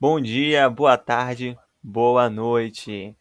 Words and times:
Bom 0.00 0.20
dia, 0.20 0.70
boa 0.70 0.96
tarde, 0.96 1.58
boa 1.82 2.30
noite. 2.30 3.16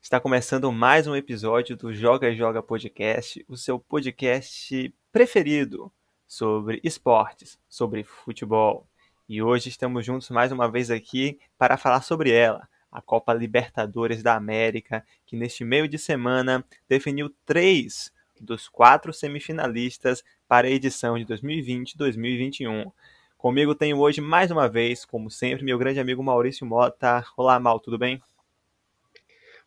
Está 0.00 0.20
começando 0.20 0.70
mais 0.70 1.08
um 1.08 1.16
episódio 1.16 1.76
do 1.76 1.92
Joga 1.92 2.32
Joga 2.32 2.62
Podcast, 2.62 3.44
o 3.48 3.56
seu 3.56 3.80
podcast 3.80 4.94
preferido 5.10 5.90
sobre 6.24 6.80
esportes, 6.84 7.58
sobre 7.68 8.04
futebol. 8.04 8.86
E 9.28 9.42
hoje 9.42 9.70
estamos 9.70 10.06
juntos 10.06 10.30
mais 10.30 10.52
uma 10.52 10.70
vez 10.70 10.88
aqui 10.88 11.36
para 11.58 11.76
falar 11.76 12.02
sobre 12.02 12.30
ela, 12.30 12.68
a 12.92 13.02
Copa 13.02 13.34
Libertadores 13.34 14.22
da 14.22 14.36
América, 14.36 15.04
que 15.26 15.34
neste 15.34 15.64
meio 15.64 15.88
de 15.88 15.98
semana 15.98 16.64
definiu 16.88 17.28
três 17.44 18.12
dos 18.40 18.68
quatro 18.68 19.12
semifinalistas 19.12 20.22
para 20.46 20.68
a 20.68 20.70
edição 20.70 21.18
de 21.18 21.26
2020-2021. 21.26 22.92
Comigo 23.38 23.72
tenho 23.72 24.00
hoje, 24.00 24.20
mais 24.20 24.50
uma 24.50 24.68
vez, 24.68 25.04
como 25.04 25.30
sempre, 25.30 25.64
meu 25.64 25.78
grande 25.78 26.00
amigo 26.00 26.20
Maurício 26.24 26.66
Mota. 26.66 27.24
Olá, 27.36 27.60
Mal, 27.60 27.78
tudo 27.78 27.96
bem? 27.96 28.20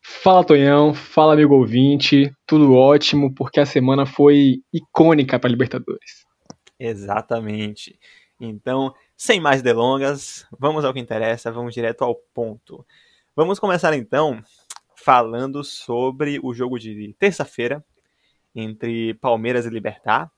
Fala, 0.02 0.44
Tonhão. 0.44 0.92
Fala, 0.92 1.32
amigo 1.32 1.54
ouvinte. 1.54 2.30
Tudo 2.46 2.74
ótimo, 2.74 3.34
porque 3.34 3.58
a 3.58 3.64
semana 3.64 4.04
foi 4.04 4.62
icônica 4.70 5.38
para 5.38 5.48
a 5.48 5.50
Libertadores. 5.50 6.26
Exatamente. 6.78 7.98
Então, 8.38 8.92
sem 9.16 9.40
mais 9.40 9.62
delongas, 9.62 10.46
vamos 10.58 10.84
ao 10.84 10.92
que 10.92 11.00
interessa, 11.00 11.50
vamos 11.50 11.72
direto 11.72 12.04
ao 12.04 12.14
ponto. 12.34 12.84
Vamos 13.34 13.58
começar 13.58 13.94
então 13.94 14.44
falando 14.94 15.64
sobre 15.64 16.38
o 16.42 16.52
jogo 16.52 16.78
de 16.78 17.16
terça-feira 17.18 17.82
entre 18.54 19.14
Palmeiras 19.14 19.64
e 19.64 19.70
Libertar. 19.70 20.30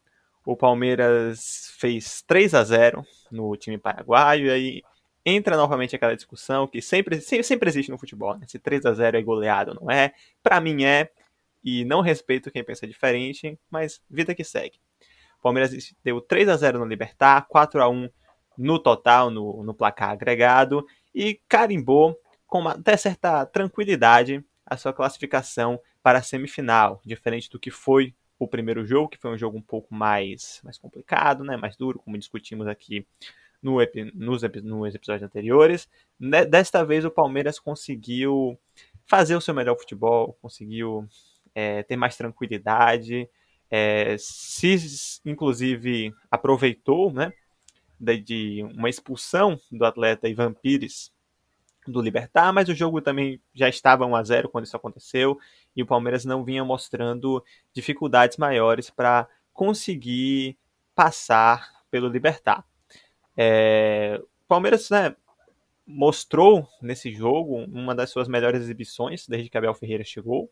O 0.45 0.57
Palmeiras 0.57 1.75
fez 1.79 2.23
3 2.23 2.55
a 2.55 2.65
0 2.65 3.05
no 3.31 3.57
time 3.57 3.79
paraguaio 3.79 4.47
e 4.47 4.51
aí 4.51 4.83
entra 5.25 5.57
novamente 5.57 5.97
aquela 5.97 6.15
discussão 6.15 6.67
que 6.67 6.83
sempre, 6.83 7.21
sempre, 7.21 7.45
sempre 7.45 7.69
existe 7.69 7.91
no 7.91 7.99
futebol, 7.99 8.37
né? 8.37 8.47
Se 8.47 8.59
3 8.59 8.85
a 8.85 8.93
0 8.93 9.17
é 9.17 9.23
goleado 9.23 9.71
ou 9.71 9.81
não 9.81 9.91
é. 9.91 10.13
Para 10.43 10.61
mim 10.61 10.85
é, 10.85 11.11
e 11.65 11.85
não 11.85 12.03
respeito 12.03 12.51
quem 12.51 12.63
pensa 12.63 12.87
diferente, 12.87 13.59
mas 13.71 14.03
vida 14.11 14.35
que 14.35 14.45
segue. 14.45 14.79
O 15.39 15.43
Palmeiras 15.43 15.73
deu 16.03 16.21
3 16.21 16.49
a 16.49 16.57
0 16.57 16.79
no 16.79 16.85
Libertar, 16.85 17.47
4 17.49 17.83
a 17.83 17.89
1 17.89 18.11
no 18.59 18.79
total, 18.79 19.31
no, 19.31 19.63
no 19.63 19.75
placar 19.75 20.11
agregado, 20.11 20.87
e 21.15 21.41
carimbou 21.49 22.19
com 22.47 22.69
até 22.69 22.97
certa 22.97 23.47
tranquilidade 23.47 24.45
a 24.67 24.77
sua 24.77 24.93
classificação 24.93 25.81
para 26.03 26.19
a 26.19 26.23
semifinal, 26.23 27.01
diferente 27.05 27.51
do 27.51 27.59
que 27.59 27.71
foi 27.71 28.15
o 28.45 28.49
primeiro 28.49 28.87
jogo, 28.87 29.09
que 29.09 29.19
foi 29.19 29.33
um 29.33 29.39
jogo 29.39 29.59
um 29.59 29.63
pouco 29.63 29.95
mais, 29.95 30.61
mais 30.63 30.79
complicado, 30.79 31.45
né, 31.45 31.57
mais 31.57 31.77
duro, 31.77 31.99
como 31.99 32.19
discutimos 32.19 32.67
aqui 32.67 33.07
no, 33.63 33.79
nos, 34.15 34.43
nos 34.63 34.95
episódios 34.95 35.23
anteriores. 35.23 35.89
Desta 36.49 36.85
vez 36.85 37.05
o 37.05 37.11
Palmeiras 37.11 37.59
conseguiu 37.59 38.59
fazer 39.07 39.35
o 39.35 39.41
seu 39.41 39.55
melhor 39.55 39.77
futebol, 39.77 40.37
conseguiu 40.41 41.09
é, 41.55 41.83
ter 41.83 41.97
mais 41.97 42.17
tranquilidade, 42.17 43.29
é, 43.71 44.17
se 44.19 44.77
inclusive 45.25 46.15
aproveitou 46.31 47.13
né, 47.13 47.33
de, 47.99 48.19
de, 48.19 48.63
uma 48.77 48.91
expulsão 48.91 49.59
do 49.71 49.85
atleta 49.85 50.29
Ivan 50.29 50.53
Pires 50.53 51.13
do 51.87 52.01
Libertar, 52.01 52.53
mas 52.53 52.69
o 52.69 52.75
jogo 52.75 53.01
também 53.01 53.41
já 53.55 53.69
estava 53.69 54.07
1 54.07 54.17
a 54.17 54.23
0 54.23 54.49
quando 54.49 54.65
isso 54.65 54.77
aconteceu 54.77 55.39
e 55.77 55.83
o 55.83 55.87
Palmeiras 55.87 56.25
não 56.25 56.45
vinha 56.45 56.65
mostrando 56.65 57.45
dificuldades 57.73 58.37
maiores 58.37 58.91
para 58.91 59.29
conseguir 59.53 60.57
passar 60.95 61.85
pelo 61.91 62.09
Libertar. 62.09 62.65
É, 63.37 64.21
o 64.21 64.47
Palmeiras 64.49 64.89
né, 64.91 65.15
mostrou 65.87 66.69
nesse 66.81 67.13
jogo 67.13 67.57
uma 67.65 67.95
das 67.95 68.11
suas 68.11 68.29
melhores 68.29 68.63
exibições 68.63 69.27
desde 69.27 69.51
que 69.51 69.59
Abel 69.59 69.75
Ferreira 69.75 70.05
chegou. 70.05 70.51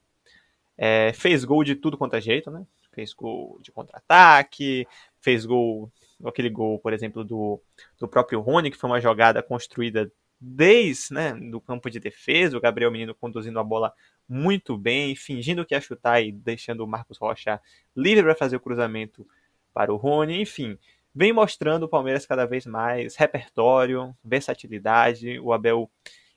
É, 0.77 1.12
fez 1.12 1.45
gol 1.45 1.62
de 1.65 1.77
tudo 1.77 1.98
quanto 1.98 2.17
é 2.17 2.20
jeito, 2.20 2.50
né? 2.50 2.67
Fez 2.93 3.12
gol 3.12 3.59
de 3.62 3.71
contra-ataque, 3.71 4.87
fez 5.21 5.47
gol, 5.47 5.91
aquele 6.25 6.50
gol, 6.50 6.78
por 6.78 6.93
exemplo, 6.93 7.25
do, 7.25 7.60
do 7.99 8.09
próprio 8.09 8.41
Rony, 8.41 8.71
que 8.71 8.77
foi 8.77 8.91
uma 8.91 9.00
jogada 9.00 9.43
construída 9.43 10.10
desde 10.44 11.14
né, 11.14 11.32
do 11.34 11.60
campo 11.60 11.88
de 11.88 12.00
defesa, 12.00 12.56
o 12.56 12.60
Gabriel 12.60 12.91
Menino 12.91 13.14
conduzindo 13.14 13.60
a 13.60 13.64
bola 13.64 13.94
muito 14.28 14.76
bem, 14.76 15.14
fingindo 15.14 15.64
que 15.64 15.72
ia 15.72 15.80
chutar 15.80 16.20
e 16.20 16.32
deixando 16.32 16.80
o 16.80 16.86
Marcos 16.86 17.16
Rocha 17.16 17.60
livre 17.94 18.25
para 18.25 18.34
fazer 18.34 18.56
o 18.56 18.60
cruzamento 18.60 19.25
para 19.72 19.92
o 19.92 19.97
Rony, 19.97 20.41
enfim, 20.41 20.76
vem 21.14 21.32
mostrando 21.32 21.84
o 21.84 21.88
Palmeiras 21.88 22.26
cada 22.26 22.44
vez 22.44 22.66
mais 22.66 23.14
repertório, 23.14 24.14
versatilidade, 24.25 25.38
o 25.38 25.53
Abel 25.53 25.88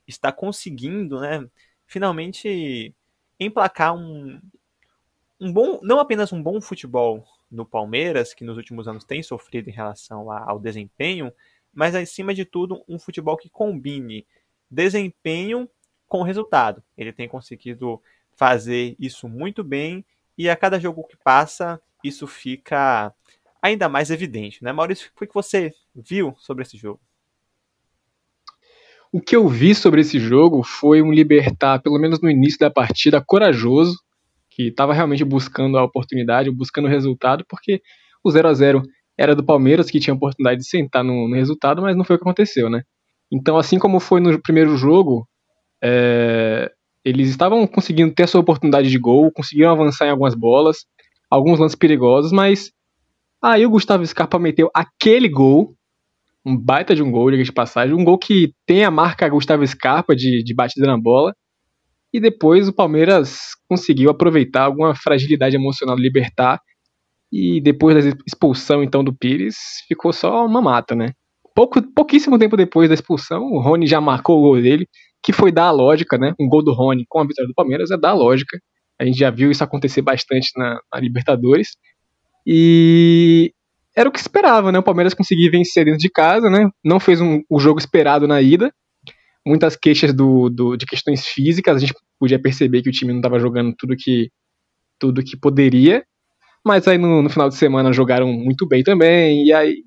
está 0.07 0.31
conseguindo, 0.31 1.19
né, 1.19 1.43
finalmente 1.87 2.93
emplacar 3.39 3.95
um, 3.95 4.39
um 5.39 5.51
bom, 5.51 5.79
não 5.81 5.99
apenas 5.99 6.31
um 6.31 6.43
bom 6.43 6.61
futebol 6.61 7.25
no 7.49 7.65
Palmeiras, 7.65 8.35
que 8.35 8.43
nos 8.43 8.55
últimos 8.55 8.87
anos 8.87 9.03
tem 9.03 9.23
sofrido 9.23 9.67
em 9.67 9.73
relação 9.73 10.29
ao 10.31 10.59
desempenho, 10.59 11.33
mas 11.75 11.93
acima 11.93 12.33
de 12.33 12.45
tudo 12.45 12.83
um 12.87 12.97
futebol 12.97 13.35
que 13.35 13.49
combine 13.49 14.25
desempenho 14.71 15.69
com 16.07 16.23
resultado. 16.23 16.81
Ele 16.97 17.11
tem 17.11 17.27
conseguido 17.27 18.01
fazer 18.35 18.95
isso 18.97 19.27
muito 19.27 19.63
bem 19.63 20.05
e 20.37 20.49
a 20.49 20.55
cada 20.55 20.79
jogo 20.79 21.03
que 21.03 21.17
passa 21.17 21.79
isso 22.03 22.25
fica 22.25 23.13
ainda 23.61 23.89
mais 23.89 24.11
evidente, 24.11 24.63
né? 24.63 24.71
Maurício, 24.71 25.09
o 25.15 25.25
que 25.25 25.33
você 25.33 25.73
viu 25.93 26.35
sobre 26.37 26.63
esse 26.63 26.77
jogo? 26.77 26.99
O 29.11 29.21
que 29.21 29.35
eu 29.35 29.47
vi 29.47 29.73
sobre 29.73 30.01
esse 30.01 30.19
jogo 30.19 30.61
foi 30.61 31.01
um 31.01 31.11
Libertar, 31.11 31.81
pelo 31.81 31.97
menos 31.97 32.21
no 32.21 32.29
início 32.29 32.59
da 32.59 32.69
partida, 32.69 33.23
corajoso, 33.25 33.97
que 34.49 34.67
estava 34.67 34.93
realmente 34.93 35.23
buscando 35.23 35.77
a 35.77 35.83
oportunidade, 35.83 36.51
buscando 36.51 36.85
o 36.85 36.89
resultado, 36.89 37.45
porque 37.47 37.81
o 38.23 38.29
0 38.29 38.47
a 38.47 38.53
0 38.53 38.83
era 39.17 39.35
do 39.35 39.43
Palmeiras, 39.43 39.89
que 39.89 39.99
tinha 39.99 40.13
a 40.13 40.17
oportunidade 40.17 40.61
de 40.61 40.67
sentar 40.67 41.03
no, 41.03 41.27
no, 41.27 41.35
resultado, 41.35 41.81
mas 41.81 41.95
não 41.95 42.03
foi 42.03 42.15
o 42.15 42.19
que 42.19 42.23
aconteceu, 42.23 42.69
né? 42.69 42.83
Então, 43.31 43.57
assim 43.57 43.79
como 43.79 43.99
foi 43.99 44.19
no 44.19 44.41
primeiro 44.41 44.75
jogo, 44.77 45.27
é, 45.83 46.71
eles 47.03 47.29
estavam 47.29 47.65
conseguindo 47.65 48.13
ter 48.13 48.23
a 48.23 48.27
sua 48.27 48.41
oportunidade 48.41 48.89
de 48.89 48.97
gol, 48.97 49.31
conseguiram 49.31 49.71
avançar 49.71 50.07
em 50.07 50.09
algumas 50.09 50.35
bolas, 50.35 50.85
alguns 51.29 51.59
lances 51.59 51.75
perigosos, 51.75 52.31
mas 52.31 52.71
aí 53.41 53.65
o 53.65 53.69
Gustavo 53.69 54.05
Scarpa 54.05 54.37
meteu 54.37 54.69
aquele 54.73 55.29
gol, 55.29 55.75
um 56.45 56.55
baita 56.55 56.95
de 56.95 57.01
um 57.01 57.11
gol, 57.11 57.31
de 57.31 57.51
passagem, 57.51 57.95
um 57.95 58.03
gol 58.03 58.17
que 58.17 58.53
tem 58.65 58.83
a 58.83 58.91
marca 58.91 59.27
Gustavo 59.29 59.65
Scarpa 59.65 60.15
de, 60.15 60.43
de 60.43 60.53
batida 60.53 60.85
na 60.85 60.97
bola, 60.97 61.33
e 62.13 62.19
depois 62.19 62.67
o 62.67 62.73
Palmeiras 62.73 63.39
conseguiu 63.67 64.09
aproveitar 64.09 64.63
alguma 64.63 64.95
fragilidade 64.95 65.55
emocional 65.55 65.95
do 65.95 66.01
Libertar 66.01 66.61
e 67.35 67.59
depois 67.59 68.05
da 68.05 68.17
expulsão, 68.25 68.81
então, 68.81 69.03
do 69.03 69.13
Pires, 69.13 69.57
ficou 69.89 70.13
só 70.13 70.45
uma 70.45 70.61
mata, 70.61 70.95
né? 70.95 71.11
Pouco, 71.53 71.81
pouquíssimo 71.93 72.39
tempo 72.39 72.55
depois 72.55 72.87
da 72.87 72.93
expulsão, 72.95 73.43
o 73.43 73.59
Rony 73.59 73.85
já 73.87 73.99
marcou 73.99 74.39
o 74.39 74.41
gol 74.41 74.61
dele, 74.61 74.87
que 75.21 75.33
foi 75.33 75.51
dar 75.51 75.65
a 75.65 75.71
lógica, 75.71 76.17
né? 76.17 76.33
Um 76.39 76.47
gol 76.47 76.63
do 76.63 76.73
Rony 76.73 77.03
com 77.09 77.19
a 77.19 77.27
vitória 77.27 77.49
do 77.49 77.53
Palmeiras 77.53 77.91
é 77.91 77.97
dar 77.97 78.11
a 78.11 78.13
lógica. 78.13 78.57
A 78.97 79.03
gente 79.03 79.17
já 79.17 79.29
viu 79.29 79.51
isso 79.51 79.61
acontecer 79.61 80.01
bastante 80.01 80.49
na, 80.55 80.79
na 80.93 80.99
Libertadores. 81.01 81.71
E 82.47 83.51
era 83.93 84.07
o 84.07 84.11
que 84.13 84.19
esperava, 84.19 84.71
né? 84.71 84.79
O 84.79 84.83
Palmeiras 84.83 85.13
conseguir 85.13 85.49
vencer 85.49 85.83
dentro 85.83 85.99
de 85.99 86.09
casa, 86.09 86.49
né? 86.49 86.69
Não 86.85 87.01
fez 87.01 87.19
um, 87.19 87.41
o 87.49 87.59
jogo 87.59 87.79
esperado 87.79 88.29
na 88.29 88.41
ida. 88.41 88.71
Muitas 89.45 89.75
queixas 89.75 90.13
do, 90.13 90.49
do, 90.49 90.77
de 90.77 90.85
questões 90.85 91.25
físicas, 91.27 91.75
a 91.75 91.79
gente 91.79 91.93
podia 92.17 92.41
perceber 92.41 92.81
que 92.81 92.89
o 92.89 92.93
time 92.93 93.11
não 93.11 93.19
estava 93.19 93.39
jogando 93.39 93.75
tudo 93.77 93.93
que, 93.97 94.29
tudo 94.97 95.21
que 95.21 95.37
poderia. 95.37 96.05
Mas 96.65 96.87
aí 96.87 96.97
no, 96.97 97.21
no, 97.21 97.29
final 97.29 97.47
de 97.47 97.55
semana 97.55 97.93
jogaram 97.93 98.27
muito 98.33 98.67
bem 98.67 98.83
também, 98.83 99.45
e 99.45 99.53
aí 99.53 99.83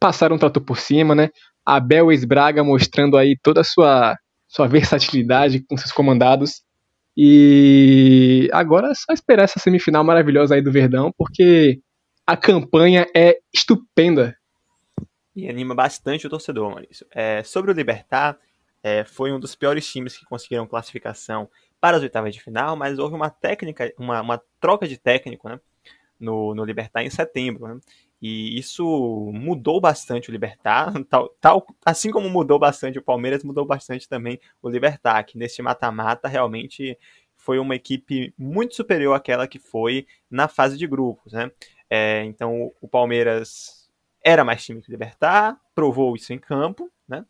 passaram 0.00 0.36
um 0.36 0.38
trato 0.38 0.60
por 0.60 0.78
cima, 0.78 1.14
né? 1.14 1.28
Abel 1.64 2.10
Esbraga 2.10 2.64
mostrando 2.64 3.18
aí 3.18 3.36
toda 3.42 3.60
a 3.60 3.64
sua, 3.64 4.16
sua 4.48 4.66
versatilidade 4.66 5.62
com 5.68 5.76
seus 5.76 5.92
comandados. 5.92 6.62
E 7.16 8.48
agora 8.52 8.88
é 8.90 8.94
só 8.94 9.12
esperar 9.12 9.44
essa 9.44 9.60
semifinal 9.60 10.02
maravilhosa 10.02 10.54
aí 10.54 10.62
do 10.62 10.72
Verdão, 10.72 11.12
porque 11.16 11.80
a 12.26 12.36
campanha 12.36 13.06
é 13.14 13.36
estupenda. 13.54 14.34
E 15.36 15.48
anima 15.48 15.74
bastante 15.74 16.26
o 16.26 16.30
torcedor, 16.30 16.70
Maurício. 16.70 17.06
É, 17.10 17.42
sobre 17.42 17.70
o 17.70 17.74
Libertar, 17.74 18.38
é, 18.82 19.04
foi 19.04 19.32
um 19.32 19.38
dos 19.38 19.54
piores 19.54 19.86
times 19.86 20.16
que 20.16 20.24
conseguiram 20.24 20.66
classificação 20.66 21.48
para 21.80 21.98
as 21.98 22.02
oitavas 22.02 22.34
de 22.34 22.40
final, 22.40 22.74
mas 22.74 22.98
houve 22.98 23.14
uma 23.14 23.28
técnica, 23.28 23.92
uma, 23.98 24.20
uma 24.22 24.42
troca 24.58 24.88
de 24.88 24.96
técnico, 24.96 25.48
né? 25.48 25.60
No, 26.18 26.54
no 26.54 26.64
Libertar 26.64 27.02
em 27.02 27.10
setembro. 27.10 27.66
Né? 27.66 27.80
E 28.20 28.58
isso 28.58 29.30
mudou 29.34 29.80
bastante 29.80 30.30
o 30.30 30.32
Libertar, 30.32 30.92
tal, 31.08 31.28
tal, 31.40 31.66
assim 31.84 32.10
como 32.10 32.28
mudou 32.28 32.58
bastante 32.58 32.98
o 32.98 33.02
Palmeiras, 33.02 33.44
mudou 33.44 33.64
bastante 33.64 34.08
também 34.08 34.40
o 34.62 34.68
Libertar, 34.68 35.22
que 35.24 35.38
neste 35.38 35.60
mata-mata 35.62 36.28
realmente 36.28 36.98
foi 37.36 37.58
uma 37.58 37.74
equipe 37.74 38.32
muito 38.38 38.74
superior 38.74 39.14
àquela 39.14 39.46
que 39.46 39.58
foi 39.58 40.06
na 40.30 40.48
fase 40.48 40.78
de 40.78 40.86
grupos. 40.86 41.32
Né? 41.32 41.50
É, 41.90 42.24
então 42.24 42.72
o 42.80 42.88
Palmeiras 42.88 43.90
era 44.22 44.44
mais 44.44 44.64
time 44.64 44.80
que 44.80 44.88
o 44.88 44.92
Libertar, 44.92 45.60
provou 45.74 46.16
isso 46.16 46.32
em 46.32 46.38
campo, 46.38 46.90
né? 47.06 47.26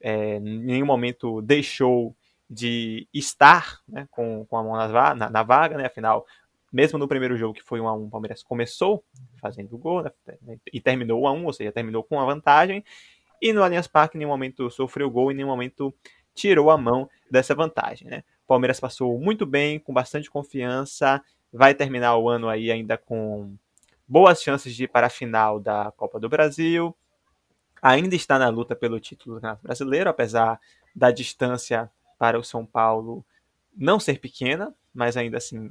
é, 0.00 0.36
em 0.36 0.64
nenhum 0.64 0.86
momento 0.86 1.42
deixou 1.42 2.16
de 2.48 3.06
estar 3.12 3.80
né, 3.86 4.06
com, 4.10 4.46
com 4.46 4.56
a 4.56 4.62
mão 4.62 4.76
na, 4.76 5.14
na, 5.14 5.30
na, 5.30 5.42
vaga, 5.42 5.76
né? 5.76 5.86
Afinal, 5.86 6.24
mesmo 6.72 6.98
no 6.98 7.08
primeiro 7.08 7.36
jogo 7.36 7.54
que 7.54 7.62
foi 7.62 7.80
1 7.80 7.88
a 7.88 7.94
1 7.94 8.04
o 8.04 8.10
Palmeiras 8.10 8.42
começou 8.42 9.04
fazendo 9.40 9.76
gol 9.78 10.02
né, 10.02 10.58
e 10.72 10.80
terminou 10.80 11.22
1 11.22 11.26
a 11.26 11.32
1 11.32 11.44
ou 11.44 11.52
seja, 11.52 11.72
terminou 11.72 12.02
com 12.04 12.20
a 12.20 12.24
vantagem. 12.24 12.84
E 13.40 13.52
no 13.52 13.62
Allianz 13.62 13.86
Parque 13.86 14.16
em 14.16 14.18
nenhum 14.18 14.30
momento 14.30 14.70
sofreu 14.70 15.10
gol, 15.10 15.30
em 15.30 15.34
nenhum 15.34 15.48
momento 15.48 15.94
tirou 16.34 16.70
a 16.70 16.78
mão 16.78 17.08
dessa 17.30 17.54
vantagem, 17.54 18.08
né? 18.08 18.22
O 18.44 18.48
Palmeiras 18.48 18.80
passou 18.80 19.18
muito 19.18 19.44
bem, 19.44 19.78
com 19.78 19.92
bastante 19.92 20.30
confiança, 20.30 21.22
vai 21.52 21.74
terminar 21.74 22.16
o 22.16 22.28
ano 22.28 22.48
aí 22.48 22.70
ainda 22.70 22.96
com 22.96 23.54
boas 24.06 24.42
chances 24.42 24.74
de 24.74 24.84
ir 24.84 24.88
para 24.88 25.08
a 25.08 25.10
final 25.10 25.60
da 25.60 25.92
Copa 25.96 26.18
do 26.18 26.28
Brasil. 26.28 26.96
Ainda 27.82 28.14
está 28.14 28.38
na 28.38 28.48
luta 28.48 28.74
pelo 28.74 28.98
título 28.98 29.36
do 29.36 29.40
Campeonato 29.40 29.62
Brasileiro, 29.62 30.10
apesar 30.10 30.58
da 30.94 31.10
distância 31.10 31.90
para 32.18 32.38
o 32.38 32.44
São 32.44 32.66
Paulo 32.66 33.24
não 33.76 34.00
ser 34.00 34.18
pequena, 34.18 34.74
mas 34.92 35.16
ainda 35.16 35.36
assim 35.36 35.70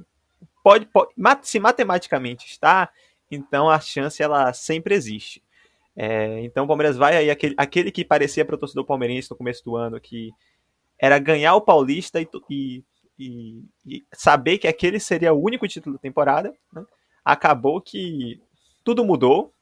pode, 0.68 0.86
pode 0.86 1.48
se 1.48 1.62
matematicamente 1.62 2.46
está, 2.46 2.90
então 3.32 3.70
a 3.70 3.80
chance 3.80 4.22
ela 4.22 4.52
sempre 4.52 4.94
existe. 4.94 5.42
É, 5.96 6.42
então 6.42 6.66
o 6.66 6.68
Palmeiras 6.68 6.98
vai 6.98 7.16
aí 7.16 7.30
aquele, 7.32 7.56
aquele 7.58 7.90
que 7.90 8.04
parecia 8.04 8.44
para 8.44 8.56
o 8.56 8.58
torcedor 8.58 8.86
palmeirense 8.86 9.32
no 9.32 9.38
começo 9.38 9.64
do 9.64 9.78
ano 9.78 10.00
que 10.00 10.32
era 11.00 11.18
ganhar 11.18 11.56
o 11.56 11.62
Paulista 11.62 12.20
e, 12.20 12.28
e, 12.50 12.84
e, 13.18 13.64
e 13.86 14.06
saber 14.14 14.58
que 14.58 14.68
aquele 14.68 15.00
seria 15.00 15.34
o 15.34 15.42
único 15.42 15.66
título 15.68 15.96
da 15.96 16.02
temporada. 16.02 16.54
Né? 16.74 16.86
Acabou 17.24 17.80
que 17.80 18.42
tudo 18.84 19.06
mudou 19.06 19.54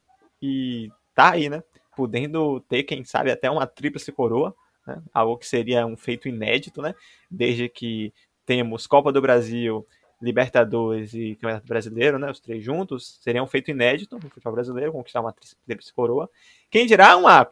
e 0.41 0.89
tá 1.13 1.33
aí, 1.33 1.49
né? 1.49 1.63
Podendo 1.95 2.59
ter, 2.61 2.83
quem 2.83 3.03
sabe, 3.05 3.31
até 3.31 3.49
uma 3.49 3.67
tríplice 3.67 4.11
coroa 4.11 4.55
né? 4.87 5.01
algo 5.13 5.37
que 5.37 5.45
seria 5.47 5.85
um 5.85 5.95
feito 5.95 6.27
inédito, 6.27 6.81
né? 6.81 6.95
desde 7.29 7.69
que 7.69 8.11
temos 8.45 8.87
Copa 8.87 9.11
do 9.11 9.21
Brasil, 9.21 9.85
Libertadores 10.21 11.13
e 11.13 11.35
Campeonato 11.35 11.67
Brasileiro, 11.67 12.17
né? 12.17 12.31
os 12.31 12.39
três 12.39 12.63
juntos, 12.63 13.19
seria 13.21 13.43
um 13.43 13.47
feito 13.47 13.71
inédito 13.71 14.15
no 14.15 14.29
futebol 14.29 14.53
brasileiro, 14.53 14.91
conquistar 14.91 15.21
uma 15.21 15.35
tríplice 15.65 15.93
coroa. 15.93 16.29
Quem 16.69 16.85
dirá 16.85 17.17
uma 17.17 17.45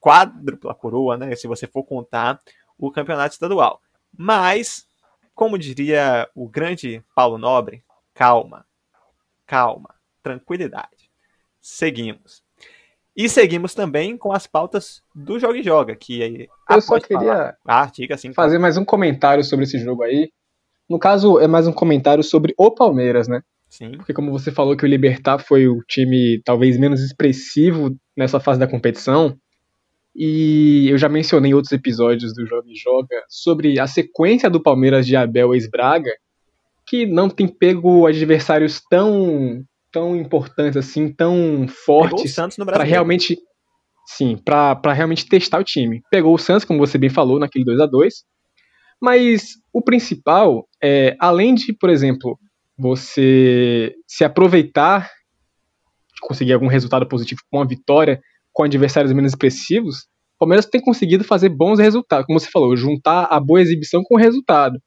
quádrupla 0.00 0.74
coroa, 0.74 1.16
né? 1.16 1.34
se 1.34 1.48
você 1.48 1.66
for 1.66 1.84
contar 1.84 2.40
o 2.78 2.90
campeonato 2.90 3.34
estadual. 3.34 3.80
Mas, 4.16 4.86
como 5.34 5.58
diria 5.58 6.28
o 6.34 6.48
grande 6.48 7.02
Paulo 7.14 7.36
Nobre, 7.36 7.84
calma, 8.14 8.64
calma, 9.46 9.94
tranquilidade. 10.22 11.10
Seguimos. 11.60 12.42
E 13.16 13.28
seguimos 13.28 13.74
também 13.74 14.16
com 14.16 14.32
as 14.32 14.46
pautas 14.46 15.02
do 15.12 15.40
Joga 15.40 15.58
e 15.58 15.62
Joga, 15.64 15.96
que 15.96 16.22
aí. 16.22 16.48
Eu 16.70 16.80
só 16.80 17.00
queria 17.00 17.56
ah, 17.66 17.86
diga 17.86 18.14
assim, 18.14 18.32
fazer 18.32 18.60
mais 18.60 18.76
um 18.76 18.84
comentário 18.84 19.42
sobre 19.42 19.64
esse 19.64 19.76
jogo 19.76 20.04
aí. 20.04 20.30
No 20.88 20.98
caso, 20.98 21.38
é 21.38 21.46
mais 21.46 21.66
um 21.66 21.72
comentário 21.72 22.24
sobre 22.24 22.54
o 22.56 22.70
Palmeiras, 22.70 23.28
né? 23.28 23.42
Sim. 23.68 23.92
Porque 23.92 24.14
como 24.14 24.32
você 24.32 24.50
falou 24.50 24.76
que 24.76 24.84
o 24.84 24.88
Libertar 24.88 25.38
foi 25.38 25.68
o 25.68 25.82
time 25.86 26.40
talvez 26.44 26.78
menos 26.78 27.02
expressivo 27.02 27.94
nessa 28.16 28.40
fase 28.40 28.58
da 28.58 28.66
competição, 28.66 29.36
e 30.16 30.88
eu 30.88 30.96
já 30.96 31.08
mencionei 31.08 31.50
em 31.50 31.54
outros 31.54 31.72
episódios 31.72 32.34
do 32.34 32.46
Joga 32.46 32.68
e 32.68 32.74
Joga 32.74 33.22
sobre 33.28 33.78
a 33.78 33.86
sequência 33.86 34.48
do 34.48 34.62
Palmeiras 34.62 35.06
de 35.06 35.14
Abel 35.14 35.54
ex-Braga, 35.54 36.10
que 36.86 37.06
não 37.06 37.28
tem 37.28 37.46
pego 37.46 38.06
adversários 38.06 38.80
tão 38.90 39.62
tão 39.92 40.16
importantes 40.16 40.76
assim, 40.76 41.12
tão 41.12 41.66
fortes 41.68 42.34
para 42.56 42.82
realmente 42.82 43.38
sim, 44.06 44.36
para 44.36 44.92
realmente 44.92 45.26
testar 45.26 45.60
o 45.60 45.64
time. 45.64 46.02
Pegou 46.10 46.34
o 46.34 46.38
Santos, 46.38 46.64
como 46.64 46.78
você 46.78 46.98
bem 46.98 47.10
falou, 47.10 47.38
naquele 47.38 47.64
2 47.64 47.80
a 47.80 47.86
2 47.86 48.14
mas 49.00 49.52
o 49.72 49.80
principal 49.82 50.67
é, 50.82 51.16
além 51.18 51.54
de, 51.54 51.72
por 51.72 51.90
exemplo, 51.90 52.38
você 52.76 53.94
se 54.06 54.24
aproveitar 54.24 55.10
de 56.14 56.20
conseguir 56.20 56.52
algum 56.52 56.68
resultado 56.68 57.06
positivo 57.06 57.40
com 57.50 57.60
a 57.60 57.66
vitória 57.66 58.20
com 58.52 58.64
adversários 58.64 59.12
menos 59.12 59.32
expressivos, 59.32 60.08
o 60.34 60.38
Palmeiras 60.40 60.66
tem 60.66 60.80
conseguido 60.80 61.24
fazer 61.24 61.48
bons 61.48 61.78
resultados, 61.78 62.26
como 62.26 62.38
você 62.38 62.50
falou, 62.50 62.76
juntar 62.76 63.24
a 63.30 63.38
boa 63.38 63.60
exibição 63.60 64.02
com 64.02 64.16
o 64.16 64.18
resultado. 64.18 64.80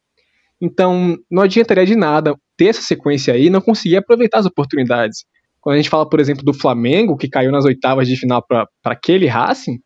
Então, 0.62 1.18
não 1.30 1.44
adiantaria 1.44 1.86
de 1.86 1.96
nada 1.96 2.36
ter 2.56 2.68
essa 2.68 2.82
sequência 2.82 3.34
aí 3.34 3.48
e 3.48 3.50
não 3.50 3.62
conseguir 3.62 3.98
aproveitar 3.98 4.40
as 4.40 4.46
oportunidades. 4.46 5.26
Quando 5.60 5.76
a 5.76 5.78
gente 5.78 5.90
fala, 5.90 6.08
por 6.08 6.20
exemplo, 6.20 6.44
do 6.44 6.54
Flamengo, 6.54 7.18
que 7.18 7.30
caiu 7.30 7.52
nas 7.52 7.66
oitavas 7.66 8.08
de 8.08 8.16
final 8.16 8.46
para 8.46 8.68
aquele 8.86 9.28
Racing, 9.28 9.80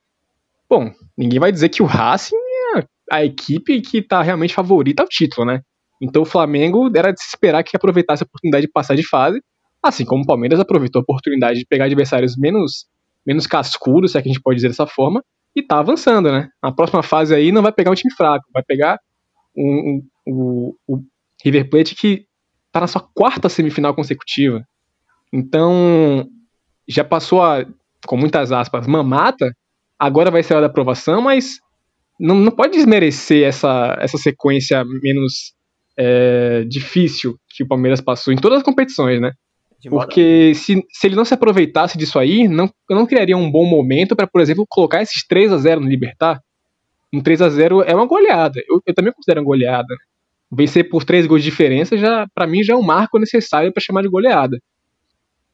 bom, 0.70 0.92
ninguém 1.18 1.40
vai 1.40 1.52
dizer 1.52 1.70
que 1.70 1.82
o 1.82 1.86
Racing 1.86 2.36
é 2.76 2.84
a 3.12 3.24
equipe 3.24 3.82
que 3.82 4.00
está 4.00 4.22
realmente 4.22 4.54
favorita 4.54 5.04
ao 5.04 5.10
título, 5.10 5.46
né? 5.46 5.62
Então 6.02 6.24
o 6.24 6.26
Flamengo 6.26 6.90
era 6.96 7.12
de 7.12 7.22
se 7.22 7.28
esperar 7.30 7.64
que 7.64 7.76
aproveitasse 7.76 8.24
a 8.24 8.26
oportunidade 8.26 8.66
de 8.66 8.72
passar 8.72 8.96
de 8.96 9.08
fase, 9.08 9.42
assim 9.82 10.06
como 10.06 10.24
o 10.24 10.26
Palmeiras 10.26 10.60
aproveitou 10.60 11.00
a 11.00 11.04
oportunidade 11.04 11.60
de 11.60 11.66
pegar 11.66 11.86
adversários 11.86 12.38
menos, 12.38 12.86
menos 13.26 13.48
cascudos, 13.48 14.12
se 14.12 14.18
é 14.18 14.22
que 14.22 14.30
a 14.30 14.32
gente 14.32 14.42
pode 14.42 14.56
dizer 14.56 14.70
dessa 14.70 14.88
forma, 14.88 15.24
e 15.56 15.64
tá 15.64 15.80
avançando, 15.80 16.32
né? 16.32 16.50
Na 16.62 16.72
próxima 16.72 17.02
fase 17.02 17.34
aí 17.34 17.52
não 17.52 17.62
vai 17.62 17.72
pegar 17.72 17.92
um 17.92 17.96
time 17.96 18.14
fraco, 18.14 18.46
vai 18.54 18.64
pegar 18.64 19.00
um, 19.56 20.02
um, 20.28 20.74
o 20.88 21.00
River 21.44 21.70
Plate 21.70 21.96
que 21.96 22.26
tá 22.72 22.82
na 22.82 22.88
sua 22.88 23.02
quarta 23.14 23.48
semifinal 23.48 23.96
consecutiva. 23.96 24.62
Então, 25.32 26.28
já 26.88 27.04
passou 27.04 27.42
a, 27.42 27.66
com 28.06 28.18
muitas 28.18 28.52
aspas, 28.52 28.86
mamata, 28.86 29.56
agora 29.98 30.30
vai 30.30 30.44
ser 30.44 30.54
a 30.54 30.58
hora 30.58 30.68
da 30.68 30.72
aprovação, 30.72 31.22
mas 31.22 31.60
não, 32.20 32.36
não 32.36 32.52
pode 32.52 32.74
desmerecer 32.74 33.48
essa, 33.48 33.98
essa 34.00 34.18
sequência 34.18 34.84
menos 35.02 35.54
é, 35.98 36.64
difícil 36.66 37.38
que 37.50 37.64
o 37.64 37.68
Palmeiras 37.68 38.02
passou 38.02 38.34
em 38.34 38.38
todas 38.38 38.60
as 38.60 38.64
competições, 38.64 39.20
né? 39.22 39.32
Porque 39.90 40.54
se, 40.56 40.84
se 40.90 41.08
ele 41.08 41.16
não 41.16 41.26
se 41.26 41.34
aproveitasse 41.34 41.98
disso 41.98 42.18
aí, 42.18 42.48
não, 42.48 42.70
eu 42.90 42.96
não 42.96 43.06
criaria 43.06 43.38
um 43.38 43.52
bom 43.52 43.66
momento 43.66 44.16
para, 44.16 44.26
por 44.26 44.42
exemplo, 44.42 44.66
colocar 44.68 45.02
esses 45.02 45.26
3 45.28 45.54
a 45.54 45.58
0 45.58 45.82
no 45.82 45.88
Libertar. 45.88 46.40
Um 47.14 47.22
3 47.22 47.42
a 47.42 47.50
0 47.50 47.84
é 47.84 47.94
uma 47.94 48.08
goleada. 48.08 48.60
Eu, 48.68 48.82
eu 48.86 48.94
também 48.94 49.14
considero 49.14 49.42
uma 49.42 49.46
goleada 49.46 49.96
vencer 50.52 50.90
por 50.90 51.04
três 51.04 51.26
gols 51.26 51.44
de 51.44 51.50
diferença 51.50 51.98
já 51.98 52.28
para 52.34 52.48
mim 52.48 52.64
já 52.64 52.74
é 52.74 52.78
um 52.78 52.82
marco 52.82 53.20
necessário 53.20 53.74
para 53.74 53.84
chamar 53.84 54.02
de 54.02 54.10
goleada. 54.10 54.58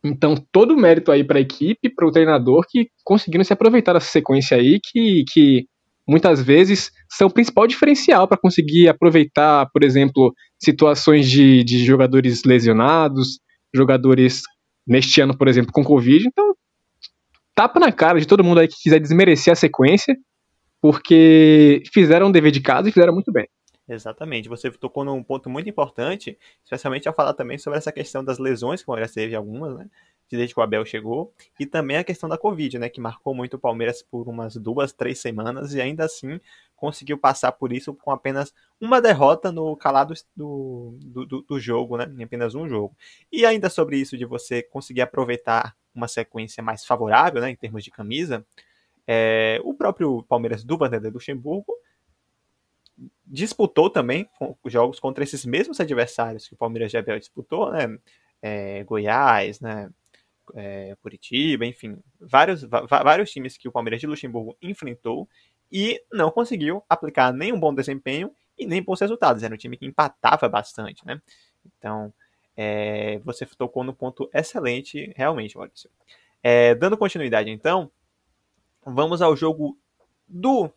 Então, 0.03 0.35
todo 0.51 0.73
o 0.73 0.77
mérito 0.77 1.11
aí 1.11 1.23
para 1.23 1.37
a 1.37 1.41
equipe, 1.41 1.89
para 1.89 2.07
o 2.07 2.11
treinador 2.11 2.65
que 2.67 2.89
conseguiram 3.03 3.43
se 3.43 3.53
aproveitar 3.53 3.93
dessa 3.93 4.09
sequência 4.09 4.57
aí, 4.57 4.79
que, 4.81 5.23
que 5.31 5.67
muitas 6.07 6.41
vezes 6.41 6.91
são 7.09 7.27
o 7.27 7.33
principal 7.33 7.67
diferencial 7.67 8.27
para 8.27 8.37
conseguir 8.37 8.87
aproveitar, 8.87 9.69
por 9.71 9.83
exemplo, 9.83 10.33
situações 10.61 11.29
de, 11.29 11.63
de 11.63 11.85
jogadores 11.85 12.43
lesionados, 12.43 13.39
jogadores 13.73 14.41
neste 14.85 15.21
ano, 15.21 15.37
por 15.37 15.47
exemplo, 15.47 15.71
com 15.71 15.83
Covid. 15.83 16.27
Então, 16.27 16.53
tapa 17.55 17.79
na 17.79 17.91
cara 17.91 18.19
de 18.19 18.27
todo 18.27 18.43
mundo 18.43 18.59
aí 18.59 18.67
que 18.67 18.81
quiser 18.81 18.99
desmerecer 18.99 19.53
a 19.53 19.55
sequência, 19.55 20.15
porque 20.81 21.83
fizeram 21.93 22.27
o 22.27 22.31
dever 22.31 22.51
de 22.51 22.61
casa 22.61 22.89
e 22.89 22.91
fizeram 22.91 23.13
muito 23.13 23.31
bem. 23.31 23.47
Exatamente. 23.87 24.47
Você 24.47 24.71
tocou 24.71 25.03
num 25.03 25.21
ponto 25.21 25.49
muito 25.49 25.69
importante, 25.69 26.37
especialmente 26.63 27.07
ao 27.07 27.13
falar 27.13 27.33
também 27.33 27.57
sobre 27.57 27.77
essa 27.77 27.91
questão 27.91 28.23
das 28.23 28.39
lesões, 28.39 28.79
que 28.79 28.85
o 28.85 28.87
Palmeiras 28.87 29.13
teve 29.13 29.35
algumas, 29.35 29.75
né? 29.75 29.89
Desde 30.35 30.53
que 30.53 30.59
o 30.59 30.63
Abel 30.63 30.85
chegou, 30.85 31.33
e 31.59 31.65
também 31.65 31.97
a 31.97 32.03
questão 32.03 32.29
da 32.29 32.37
Covid, 32.37 32.79
né? 32.79 32.89
Que 32.89 33.01
marcou 33.01 33.33
muito 33.35 33.55
o 33.55 33.59
Palmeiras 33.59 34.01
por 34.01 34.27
umas 34.27 34.55
duas, 34.55 34.93
três 34.93 35.19
semanas, 35.19 35.73
e 35.73 35.81
ainda 35.81 36.05
assim 36.05 36.39
conseguiu 36.75 37.17
passar 37.17 37.51
por 37.51 37.71
isso 37.71 37.93
com 37.93 38.11
apenas 38.11 38.53
uma 38.79 38.99
derrota 38.99 39.51
no 39.51 39.75
calado 39.75 40.13
do, 40.35 40.97
do, 40.99 41.41
do 41.43 41.59
jogo, 41.59 41.97
né? 41.97 42.11
Em 42.17 42.23
apenas 42.23 42.55
um 42.55 42.67
jogo. 42.67 42.95
E 43.31 43.45
ainda 43.45 43.69
sobre 43.69 43.97
isso 43.97 44.17
de 44.17 44.25
você 44.25 44.63
conseguir 44.63 45.01
aproveitar 45.01 45.75
uma 45.93 46.07
sequência 46.07 46.63
mais 46.63 46.85
favorável, 46.85 47.41
né? 47.41 47.49
Em 47.51 47.55
termos 47.55 47.83
de 47.83 47.91
camisa, 47.91 48.45
é, 49.07 49.59
o 49.63 49.73
próprio 49.73 50.23
Palmeiras 50.23 50.63
do 50.63 50.77
Vanderlei 50.77 51.11
Luxemburgo 51.11 51.73
disputou 53.25 53.89
também 53.89 54.29
jogos 54.65 54.99
contra 54.99 55.23
esses 55.23 55.45
mesmos 55.45 55.79
adversários 55.79 56.47
que 56.47 56.53
o 56.53 56.57
Palmeiras 56.57 56.93
Abel 56.93 57.19
disputou, 57.19 57.71
né? 57.71 57.97
É, 58.41 58.83
Goiás, 58.83 59.59
né? 59.59 59.89
É, 60.53 60.95
Curitiba, 61.01 61.65
enfim, 61.65 61.97
vários, 62.19 62.63
vários 62.63 63.31
times 63.31 63.57
que 63.57 63.67
o 63.67 63.71
Palmeiras 63.71 64.01
de 64.01 64.07
Luxemburgo 64.07 64.57
enfrentou 64.61 65.27
e 65.71 66.01
não 66.11 66.29
conseguiu 66.29 66.83
aplicar 66.89 67.31
nenhum 67.31 67.59
bom 67.59 67.73
desempenho 67.73 68.31
e 68.57 68.65
nem 68.65 68.81
bons 68.81 68.99
resultados. 68.99 69.43
Era 69.43 69.53
um 69.53 69.57
time 69.57 69.77
que 69.77 69.85
empatava 69.85 70.49
bastante, 70.49 71.05
né? 71.05 71.21
Então, 71.65 72.13
é, 72.55 73.19
você 73.19 73.45
tocou 73.45 73.83
no 73.83 73.93
ponto 73.93 74.29
excelente, 74.33 75.13
realmente, 75.15 75.57
Maurício. 75.57 75.89
É, 76.43 76.75
dando 76.75 76.97
continuidade, 76.97 77.49
então, 77.49 77.89
vamos 78.85 79.21
ao 79.21 79.35
jogo 79.35 79.77
do 80.27 80.69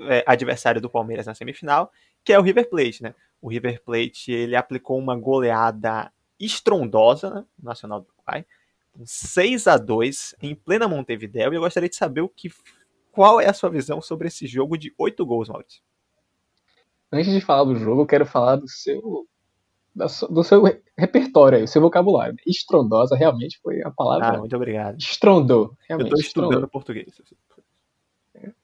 é, 0.00 0.24
adversário 0.26 0.80
do 0.80 0.90
Palmeiras 0.90 1.26
na 1.26 1.34
semifinal, 1.34 1.92
que 2.24 2.32
é 2.32 2.38
o 2.38 2.42
River 2.42 2.68
Plate, 2.68 3.02
né? 3.02 3.14
O 3.40 3.48
River 3.48 3.82
Plate 3.82 4.32
ele 4.32 4.56
aplicou 4.56 4.98
uma 4.98 5.16
goleada 5.16 6.12
estrondosa 6.38 7.30
né, 7.30 7.44
Nacional 7.62 8.00
do 8.00 8.08
Uruguai, 8.16 8.46
6 9.04 9.66
a 9.66 9.76
2 9.76 10.34
em 10.42 10.54
plena 10.54 10.88
Montevideo, 10.88 11.52
e 11.52 11.56
eu 11.56 11.60
gostaria 11.60 11.88
de 11.88 11.96
saber 11.96 12.20
o 12.20 12.28
que 12.28 12.50
qual 13.12 13.40
é 13.40 13.48
a 13.48 13.52
sua 13.52 13.70
visão 13.70 14.00
sobre 14.00 14.28
esse 14.28 14.46
jogo 14.46 14.78
de 14.78 14.94
oito 14.98 15.26
gols, 15.26 15.48
Maurício? 15.48 15.82
Antes 17.12 17.32
de 17.32 17.40
falar 17.40 17.64
do 17.64 17.74
jogo, 17.74 18.02
eu 18.02 18.06
quero 18.06 18.24
falar 18.24 18.56
do 18.56 18.68
seu 18.68 19.26
do 19.92 20.44
seu 20.44 20.62
repertório 20.96 21.58
aí, 21.58 21.64
o 21.64 21.68
seu 21.68 21.82
vocabulário. 21.82 22.36
Estrondosa 22.46 23.16
realmente 23.16 23.58
foi 23.60 23.82
a 23.82 23.90
palavra. 23.90 24.28
Ah, 24.28 24.38
muito 24.38 24.54
obrigado. 24.54 24.96
Estrondou, 24.96 25.76
realmente. 25.88 26.10
Eu 26.10 26.16
tô 26.16 26.20
estudando 26.20 26.50
estrondou. 26.50 26.68
português. 26.68 27.08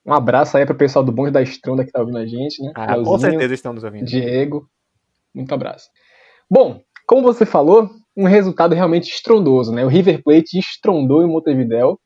Um 0.04 0.14
abraço 0.14 0.56
aí 0.56 0.64
pro 0.64 0.76
pessoal 0.76 1.04
do 1.04 1.10
Bonde 1.10 1.32
da 1.32 1.42
Estronda 1.42 1.84
que 1.84 1.90
tá 1.90 2.00
ouvindo 2.00 2.18
a 2.18 2.26
gente, 2.26 2.62
né? 2.62 2.72
Ah, 2.74 2.96
com 2.96 3.18
certeza 3.18 3.52
estão 3.52 3.72
nos 3.72 3.82
ouvindo. 3.82 4.06
Diego, 4.06 4.70
muito 5.34 5.52
abraço. 5.52 5.90
Bom, 6.48 6.80
como 7.06 7.22
você 7.22 7.44
falou, 7.44 7.90
um 8.16 8.24
resultado 8.24 8.74
realmente 8.74 9.10
estrondoso, 9.10 9.72
né? 9.72 9.84
O 9.84 9.88
River 9.88 10.22
Plate 10.22 10.58
estrondou 10.58 11.22
em 11.22 11.28
Montevideo, 11.28 11.98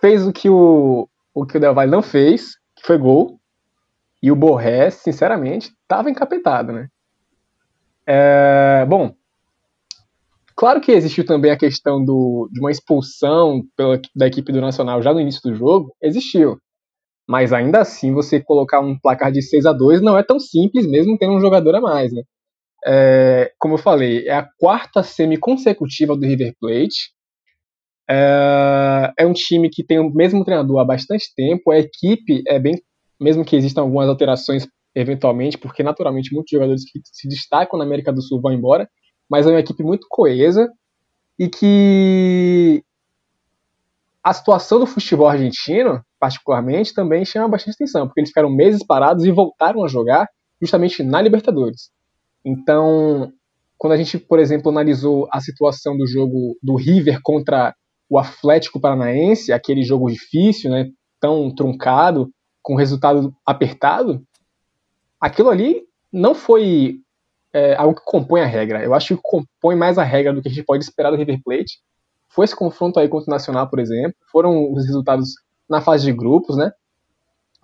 fez 0.00 0.26
o 0.26 0.32
que 0.32 0.50
o, 0.50 1.08
o 1.34 1.46
que 1.46 1.56
o 1.56 1.60
Del 1.60 1.74
Valle 1.74 1.90
não 1.90 2.02
fez, 2.02 2.56
que 2.76 2.86
foi 2.86 2.98
gol, 2.98 3.40
e 4.22 4.30
o 4.30 4.36
Borré, 4.36 4.90
sinceramente, 4.90 5.72
estava 5.82 6.10
encapetado, 6.10 6.72
né? 6.72 6.88
É, 8.06 8.84
bom, 8.86 9.14
claro 10.54 10.80
que 10.80 10.92
existiu 10.92 11.24
também 11.24 11.50
a 11.50 11.56
questão 11.56 12.04
do, 12.04 12.48
de 12.52 12.60
uma 12.60 12.70
expulsão 12.70 13.62
pela, 13.76 14.00
da 14.14 14.26
equipe 14.26 14.52
do 14.52 14.60
Nacional 14.60 15.00
já 15.00 15.12
no 15.14 15.20
início 15.20 15.40
do 15.42 15.54
jogo, 15.54 15.94
existiu. 16.02 16.58
Mas 17.26 17.52
ainda 17.52 17.80
assim, 17.80 18.12
você 18.12 18.40
colocar 18.40 18.80
um 18.80 18.98
placar 18.98 19.30
de 19.32 19.40
6 19.40 19.64
a 19.64 19.72
2 19.72 20.02
não 20.02 20.18
é 20.18 20.22
tão 20.22 20.38
simples, 20.38 20.86
mesmo 20.86 21.16
tendo 21.16 21.34
um 21.34 21.40
jogador 21.40 21.76
a 21.76 21.80
mais, 21.80 22.12
né? 22.12 22.22
É, 22.84 23.52
como 23.58 23.74
eu 23.74 23.78
falei, 23.78 24.26
é 24.26 24.34
a 24.34 24.48
quarta 24.58 25.02
semi 25.02 25.36
consecutiva 25.36 26.16
do 26.16 26.26
River 26.26 26.54
Plate. 26.60 27.12
É, 28.08 29.12
é, 29.18 29.26
um 29.26 29.32
time 29.32 29.68
que 29.70 29.84
tem 29.84 29.98
o 29.98 30.10
mesmo 30.10 30.44
treinador 30.44 30.80
há 30.80 30.84
bastante 30.84 31.32
tempo. 31.34 31.70
A 31.70 31.78
equipe 31.78 32.42
é 32.46 32.58
bem, 32.58 32.80
mesmo 33.20 33.44
que 33.44 33.56
existam 33.56 33.82
algumas 33.82 34.08
alterações 34.08 34.66
eventualmente, 34.94 35.56
porque 35.56 35.82
naturalmente 35.82 36.34
muitos 36.34 36.50
jogadores 36.50 36.82
que 36.84 37.00
se 37.04 37.28
destacam 37.28 37.78
na 37.78 37.84
América 37.84 38.12
do 38.12 38.22
Sul 38.22 38.40
vão 38.40 38.52
embora, 38.52 38.88
mas 39.30 39.46
é 39.46 39.50
uma 39.50 39.60
equipe 39.60 39.84
muito 39.84 40.06
coesa 40.10 40.68
e 41.38 41.48
que 41.48 42.82
a 44.22 44.34
situação 44.34 44.78
do 44.78 44.86
futebol 44.86 45.28
argentino, 45.28 46.04
particularmente, 46.18 46.92
também 46.92 47.24
chama 47.24 47.48
bastante 47.48 47.74
atenção, 47.74 48.06
porque 48.06 48.20
eles 48.20 48.30
ficaram 48.30 48.50
meses 48.50 48.84
parados 48.84 49.24
e 49.24 49.30
voltaram 49.30 49.84
a 49.84 49.88
jogar 49.88 50.28
justamente 50.60 51.02
na 51.02 51.22
Libertadores. 51.22 51.90
Então, 52.44 53.32
quando 53.78 53.92
a 53.94 53.96
gente, 53.96 54.18
por 54.18 54.38
exemplo, 54.38 54.70
analisou 54.70 55.28
a 55.32 55.40
situação 55.40 55.96
do 55.96 56.06
jogo 56.06 56.56
do 56.62 56.74
River 56.74 57.20
contra 57.22 57.74
o 58.08 58.18
Atlético 58.18 58.80
Paranaense, 58.80 59.52
aquele 59.52 59.82
jogo 59.82 60.10
difícil, 60.10 60.70
né, 60.70 60.90
tão 61.20 61.54
truncado, 61.54 62.30
com 62.62 62.74
resultado 62.74 63.34
apertado, 63.46 64.22
aquilo 65.20 65.48
ali 65.48 65.82
não 66.12 66.34
foi 66.34 66.98
é, 67.52 67.74
algo 67.76 67.94
que 67.94 68.04
compõe 68.04 68.40
a 68.40 68.46
regra. 68.46 68.82
Eu 68.82 68.94
acho 68.94 69.16
que 69.16 69.22
compõe 69.22 69.76
mais 69.76 69.98
a 69.98 70.02
regra 70.02 70.32
do 70.32 70.42
que 70.42 70.48
a 70.48 70.50
gente 70.50 70.64
pode 70.64 70.84
esperar 70.84 71.10
do 71.10 71.16
River 71.16 71.40
Plate. 71.44 71.80
Foi 72.28 72.44
esse 72.44 72.54
confronto 72.54 72.98
aí 72.98 73.08
contra 73.08 73.30
o 73.30 73.34
Nacional, 73.34 73.68
por 73.68 73.78
exemplo. 73.78 74.14
Foram 74.30 74.72
os 74.72 74.86
resultados 74.86 75.34
na 75.68 75.80
fase 75.80 76.04
de 76.04 76.12
grupos, 76.12 76.56
né? 76.56 76.70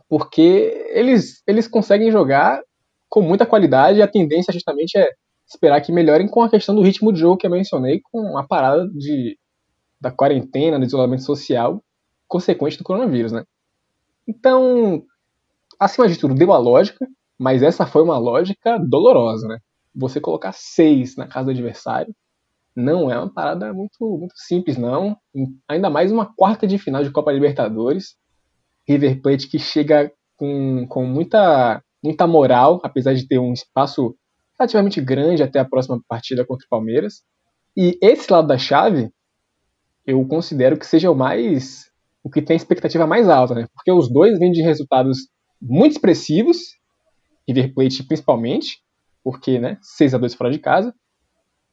Porque 0.09 0.87
eles, 0.91 1.43
eles 1.47 1.67
conseguem 1.67 2.11
jogar 2.11 2.63
com 3.09 3.23
muita 3.23 3.47
qualidade 3.47 3.99
e 3.99 4.03
a 4.03 4.09
tendência 4.09 4.53
justamente 4.53 4.97
é 4.99 5.09
esperar 5.49 5.81
que 5.81 5.93
melhorem 5.93 6.29
com 6.29 6.43
a 6.43 6.51
questão 6.51 6.75
do 6.75 6.83
ritmo 6.83 7.13
de 7.13 7.21
jogo 7.21 7.37
que 7.37 7.47
eu 7.47 7.51
mencionei, 7.51 8.01
com 8.11 8.37
a 8.37 8.47
parada 8.47 8.89
de, 8.89 9.39
da 10.01 10.11
quarentena, 10.11 10.79
do 10.79 10.85
isolamento 10.85 11.23
social 11.23 11.83
consequente 12.29 12.77
do 12.77 12.85
coronavírus, 12.85 13.31
né? 13.31 13.45
Então, 14.27 15.05
acima 15.79 16.09
de 16.09 16.19
tudo, 16.19 16.35
deu 16.35 16.53
a 16.53 16.59
lógica, 16.59 17.07
mas 17.39 17.63
essa 17.63 17.87
foi 17.87 18.03
uma 18.03 18.19
lógica 18.19 18.79
dolorosa, 18.79 19.47
né? 19.47 19.59
Você 19.95 20.21
colocar 20.21 20.53
seis 20.53 21.17
na 21.17 21.27
casa 21.29 21.47
do 21.47 21.51
adversário 21.53 22.15
não 22.75 23.11
é 23.11 23.19
uma 23.19 23.33
parada 23.33 23.73
muito, 23.73 24.19
muito 24.19 24.35
simples, 24.37 24.77
não. 24.77 25.17
Ainda 25.67 25.89
mais 25.89 26.13
uma 26.13 26.27
quarta 26.27 26.67
de 26.67 26.77
final 26.77 27.03
de 27.03 27.11
Copa 27.11 27.33
Libertadores. 27.33 28.17
River 28.87 29.23
Plate 29.23 29.49
que 29.49 29.59
chega 29.59 30.13
com, 30.37 30.87
com 30.87 31.07
muita, 31.07 31.83
muita 32.07 32.27
moral, 32.27 32.81
apesar 32.83 33.15
de 33.15 33.27
ter 33.27 33.39
um 33.39 33.53
espaço 33.53 34.17
relativamente 34.59 35.01
grande 35.01 35.43
até 35.43 35.59
a 35.59 35.65
próxima 35.65 36.01
partida 36.09 36.47
contra 36.47 36.65
o 36.65 36.69
Palmeiras. 36.69 37.23
E 37.77 37.99
esse 38.01 38.33
lado 38.33 38.49
da 38.49 38.57
chave, 38.57 39.11
eu 40.07 40.27
considero 40.27 40.79
que 40.79 40.87
seja 40.87 41.11
o 41.11 41.15
mais. 41.15 41.91
o 42.25 42.31
que 42.31 42.43
tem 42.43 42.57
expectativa 42.57 43.07
mais 43.07 43.29
alta, 43.29 43.55
né? 43.55 43.67
Porque 43.75 43.93
os 43.93 44.11
dois 44.11 44.39
vêm 44.39 44.51
de 44.51 44.63
resultados 44.63 45.29
muito 45.61 45.93
expressivos 45.93 46.59
River 47.49 47.73
Plate 47.73 48.03
principalmente, 48.03 48.81
porque, 49.23 49.59
né, 49.59 49.79
6 49.81 50.15
a 50.15 50.19
2 50.19 50.35
fora 50.35 50.51
de 50.51 50.59
casa. 50.59 50.95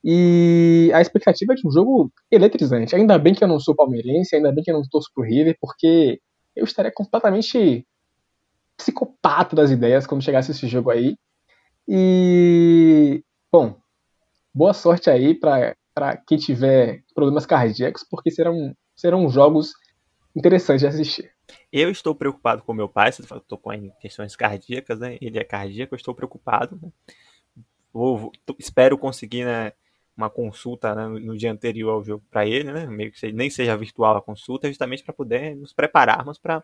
E 0.03 0.91
a 0.93 1.01
expectativa 1.01 1.53
é 1.53 1.55
de 1.55 1.67
um 1.67 1.71
jogo 1.71 2.11
eletrizante. 2.29 2.95
Ainda 2.95 3.17
bem 3.17 3.33
que 3.33 3.43
eu 3.43 3.47
não 3.47 3.59
sou 3.59 3.75
palmeirense, 3.75 4.35
ainda 4.35 4.51
bem 4.51 4.63
que 4.63 4.69
eu 4.69 4.75
não 4.75 4.83
torço 4.89 5.09
pro 5.13 5.23
River, 5.23 5.57
porque 5.59 6.19
eu 6.55 6.65
estaria 6.65 6.91
completamente 6.93 7.87
psicopata 8.77 9.55
das 9.55 9.71
ideias 9.71 10.07
quando 10.07 10.23
chegasse 10.23 10.51
esse 10.51 10.67
jogo 10.67 10.89
aí. 10.89 11.17
E, 11.87 13.23
bom, 13.51 13.77
boa 14.53 14.73
sorte 14.73 15.09
aí 15.09 15.33
para 15.33 16.17
quem 16.27 16.37
tiver 16.37 17.03
problemas 17.13 17.45
cardíacos, 17.45 18.03
porque 18.09 18.31
serão, 18.31 18.75
serão 18.95 19.29
jogos 19.29 19.73
interessantes 20.35 20.81
de 20.81 20.87
assistir. 20.87 21.33
Eu 21.71 21.89
estou 21.89 22.15
preocupado 22.15 22.63
com 22.63 22.73
meu 22.73 22.87
pai, 22.87 23.11
você 23.11 23.23
tocou 23.47 23.73
em 23.73 23.91
questões 23.99 24.35
cardíacas, 24.35 24.99
né? 24.99 25.17
Ele 25.21 25.39
é 25.39 25.43
cardíaco, 25.43 25.93
eu 25.93 25.97
estou 25.97 26.15
preocupado. 26.15 26.79
Né? 26.81 26.89
Vou, 27.91 28.17
vou, 28.17 28.31
espero 28.57 28.97
conseguir 28.97 29.45
né, 29.45 29.73
uma 30.15 30.29
consulta 30.29 30.95
né, 30.95 31.07
no 31.19 31.37
dia 31.37 31.51
anterior 31.51 31.91
ao 31.91 32.03
jogo 32.03 32.23
para 32.29 32.45
ele, 32.45 32.71
né? 32.71 32.85
Meio 32.87 33.11
que 33.11 33.31
nem 33.31 33.49
seja 33.49 33.75
virtual 33.75 34.17
a 34.17 34.21
consulta, 34.21 34.67
justamente 34.67 35.03
para 35.03 35.13
poder 35.13 35.55
nos 35.55 35.73
prepararmos 35.73 36.37
para 36.39 36.63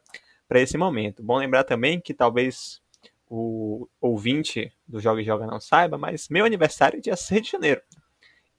esse 0.55 0.77
momento. 0.77 1.21
Bom 1.21 1.37
lembrar 1.37 1.63
também 1.63 1.99
que 1.99 2.13
talvez 2.13 2.81
o 3.29 3.87
ouvinte 4.01 4.73
do 4.87 4.99
Joga 4.99 5.21
e 5.21 5.25
Joga 5.25 5.45
não 5.45 5.59
saiba, 5.59 5.97
mas 5.97 6.27
meu 6.29 6.45
aniversário 6.45 6.97
é 6.97 7.01
dia 7.01 7.15
6 7.17 7.41
de 7.41 7.51
janeiro. 7.51 7.81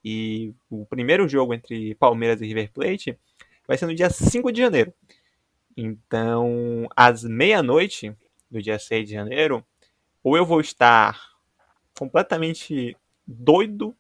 E 0.04 0.54
o 0.70 0.87
primeiro 0.87 1.28
jogo 1.28 1.52
entre 1.52 1.94
Palmeiras 1.97 2.40
e 2.40 2.47
River 2.47 2.73
Plate 2.73 3.18
vai 3.66 3.76
ser 3.76 3.87
no 3.87 3.94
dia 3.94 4.09
5 4.09 4.50
de 4.52 4.61
janeiro. 4.61 4.94
Então, 5.76 6.88
às 6.94 7.25
meia-noite 7.25 8.16
do 8.50 8.62
dia 8.62 8.78
6 8.78 9.09
de 9.09 9.14
janeiro, 9.14 9.64
ou 10.23 10.37
eu 10.37 10.44
vou 10.44 10.61
estar 10.61 11.30
completamente 11.99 12.97
doido 13.26 13.94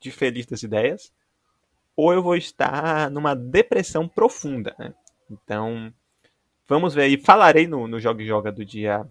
de 0.00 0.10
feliz 0.10 0.46
das 0.46 0.62
ideias, 0.62 1.12
ou 1.96 2.12
eu 2.12 2.22
vou 2.22 2.36
estar 2.36 3.10
numa 3.10 3.34
depressão 3.34 4.08
profunda. 4.08 4.74
Né? 4.78 4.92
Então, 5.30 5.92
vamos 6.66 6.94
ver 6.94 7.02
aí. 7.02 7.16
Falarei 7.16 7.66
no, 7.66 7.86
no 7.86 8.00
Joga 8.00 8.24
Joga 8.24 8.52
do 8.52 8.64
dia 8.64 9.06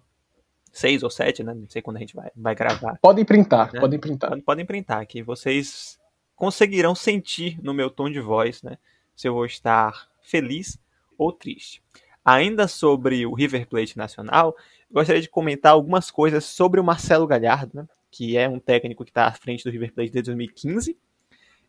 6 0.72 1.02
ou 1.02 1.10
7, 1.10 1.42
né? 1.42 1.54
Não 1.54 1.68
sei 1.68 1.80
quando 1.80 1.96
a 1.96 2.00
gente 2.00 2.14
vai, 2.14 2.30
vai 2.34 2.54
gravar. 2.54 2.98
Podem 3.00 3.24
printar, 3.24 3.72
né? 3.72 3.80
podem 3.80 3.98
printar. 3.98 4.40
Podem, 4.42 4.66
printar, 4.66 5.06
que 5.06 5.22
vocês 5.22 5.98
conseguirão 6.34 6.94
sentir 6.94 7.58
no 7.62 7.72
meu 7.72 7.88
tom 7.90 8.10
de 8.10 8.20
voz, 8.20 8.62
né? 8.62 8.76
Se 9.14 9.28
eu 9.28 9.34
vou 9.34 9.46
estar 9.46 10.08
feliz 10.22 10.78
ou 11.16 11.32
triste. 11.32 11.82
Ainda 12.24 12.66
sobre 12.66 13.26
o 13.26 13.34
River 13.34 13.68
Plate 13.68 13.96
Nacional, 13.96 14.56
gostaria 14.90 15.20
de 15.20 15.28
comentar 15.28 15.72
algumas 15.72 16.10
coisas 16.10 16.44
sobre 16.44 16.80
o 16.80 16.84
Marcelo 16.84 17.26
Galhardo, 17.26 17.76
né, 17.76 17.88
que 18.10 18.36
é 18.36 18.48
um 18.48 18.58
técnico 18.58 19.04
que 19.04 19.10
está 19.10 19.26
à 19.26 19.32
frente 19.32 19.62
do 19.62 19.70
River 19.70 19.92
Plate 19.92 20.10
desde 20.10 20.30
2015 20.30 20.96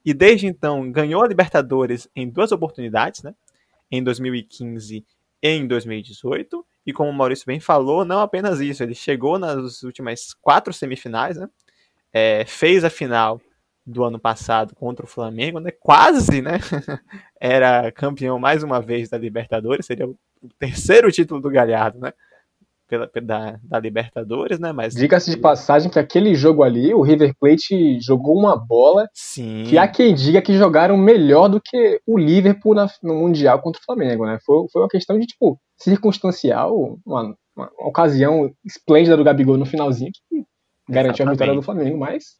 e 0.05 0.13
desde 0.13 0.47
então 0.47 0.91
ganhou 0.91 1.23
a 1.23 1.27
Libertadores 1.27 2.07
em 2.15 2.29
duas 2.29 2.51
oportunidades, 2.51 3.23
né, 3.23 3.35
em 3.91 4.01
2015 4.03 4.97
e 4.97 5.05
em 5.41 5.67
2018. 5.67 6.65
E 6.85 6.93
como 6.93 7.09
o 7.09 7.13
Maurício 7.13 7.45
bem 7.45 7.59
falou, 7.59 8.05
não 8.05 8.19
apenas 8.19 8.59
isso, 8.59 8.83
ele 8.83 8.93
chegou 8.93 9.39
nas 9.39 9.81
últimas 9.83 10.33
quatro 10.35 10.71
semifinais, 10.71 11.35
né, 11.35 11.49
é, 12.13 12.45
fez 12.45 12.83
a 12.83 12.89
final 12.89 13.41
do 13.85 14.03
ano 14.03 14.19
passado 14.19 14.75
contra 14.75 15.05
o 15.05 15.09
Flamengo, 15.09 15.59
né? 15.59 15.69
Quase, 15.71 16.41
né? 16.41 16.59
Era 17.39 17.91
campeão 17.91 18.39
mais 18.39 18.63
uma 18.63 18.81
vez 18.81 19.09
da 19.09 19.17
Libertadores, 19.17 19.85
seria 19.85 20.07
o 20.07 20.17
terceiro 20.57 21.11
título 21.11 21.39
do 21.39 21.51
Galhardo, 21.51 21.99
né? 21.99 22.13
Pela, 22.87 23.09
da, 23.23 23.59
da 23.63 23.79
Libertadores, 23.79 24.59
né? 24.59 24.71
Mas 24.71 24.93
diga-se 24.93 25.31
de 25.31 25.37
passagem 25.37 25.89
que 25.89 25.97
aquele 25.97 26.35
jogo 26.35 26.61
ali, 26.61 26.93
o 26.93 27.01
River 27.01 27.33
Plate 27.39 27.99
jogou 27.99 28.37
uma 28.37 28.55
bola 28.55 29.09
Sim. 29.11 29.63
que 29.67 29.75
há 29.75 29.87
quem 29.87 30.13
diga 30.13 30.39
que 30.39 30.55
jogaram 30.55 30.95
melhor 30.95 31.47
do 31.47 31.59
que 31.59 31.99
o 32.05 32.15
Liverpool 32.15 32.75
na, 32.75 32.87
no 33.01 33.15
mundial 33.15 33.59
contra 33.59 33.81
o 33.81 33.83
Flamengo, 33.83 34.27
né? 34.27 34.37
Foi, 34.45 34.67
foi 34.71 34.83
uma 34.83 34.87
questão 34.87 35.17
de 35.17 35.25
tipo 35.25 35.59
circunstancial, 35.77 36.99
uma, 37.03 37.35
uma 37.55 37.71
ocasião 37.79 38.53
esplêndida 38.63 39.17
do 39.17 39.23
Gabigol 39.23 39.57
no 39.57 39.65
finalzinho 39.65 40.11
que 40.11 40.45
garantiu 40.87 41.23
Exatamente. 41.23 41.29
a 41.29 41.31
vitória 41.31 41.55
do 41.55 41.61
Flamengo, 41.63 41.97
mas 41.97 42.37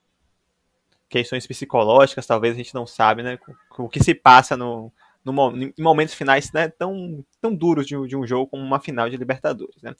questões 1.10 1.48
psicológicas, 1.48 2.28
talvez 2.28 2.54
a 2.54 2.58
gente 2.58 2.74
não 2.74 2.86
sabe, 2.86 3.24
né? 3.24 3.38
O 3.78 3.90
que 3.90 4.04
se 4.04 4.14
passa 4.14 4.58
no, 4.58 4.92
no, 5.24 5.58
em 5.58 5.74
momentos 5.80 6.14
finais 6.14 6.52
né, 6.52 6.70
tão, 6.70 7.24
tão 7.42 7.54
duros 7.54 7.86
de, 7.86 7.96
de, 8.08 8.16
um 8.16 8.26
jogo 8.26 8.48
como 8.48 8.64
uma 8.64 8.80
final 8.80 9.10
de 9.10 9.18
Libertadores. 9.18 9.82
Né? 9.82 9.94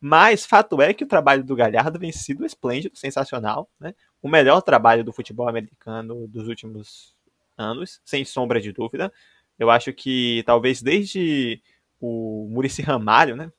Mas 0.00 0.44
fato 0.44 0.80
é 0.82 0.92
que 0.92 1.04
o 1.04 1.08
trabalho 1.08 1.42
do 1.42 1.56
Galhardo 1.56 1.98
vem 1.98 2.12
sido 2.12 2.44
esplêndido, 2.44 2.96
sensacional. 2.96 3.68
Né? 3.80 3.94
O 4.22 4.28
melhor 4.28 4.60
trabalho 4.60 5.02
do 5.02 5.12
futebol 5.12 5.48
americano 5.48 6.26
dos 6.28 6.48
últimos 6.48 7.14
anos, 7.56 8.00
sem 8.04 8.24
sombra 8.24 8.60
de 8.60 8.72
dúvida. 8.72 9.12
Eu 9.58 9.70
acho 9.70 9.92
que 9.92 10.42
talvez 10.44 10.82
desde 10.82 11.62
o 12.00 12.46
Murici 12.50 12.82
Ramalho, 12.82 13.36
né, 13.36 13.50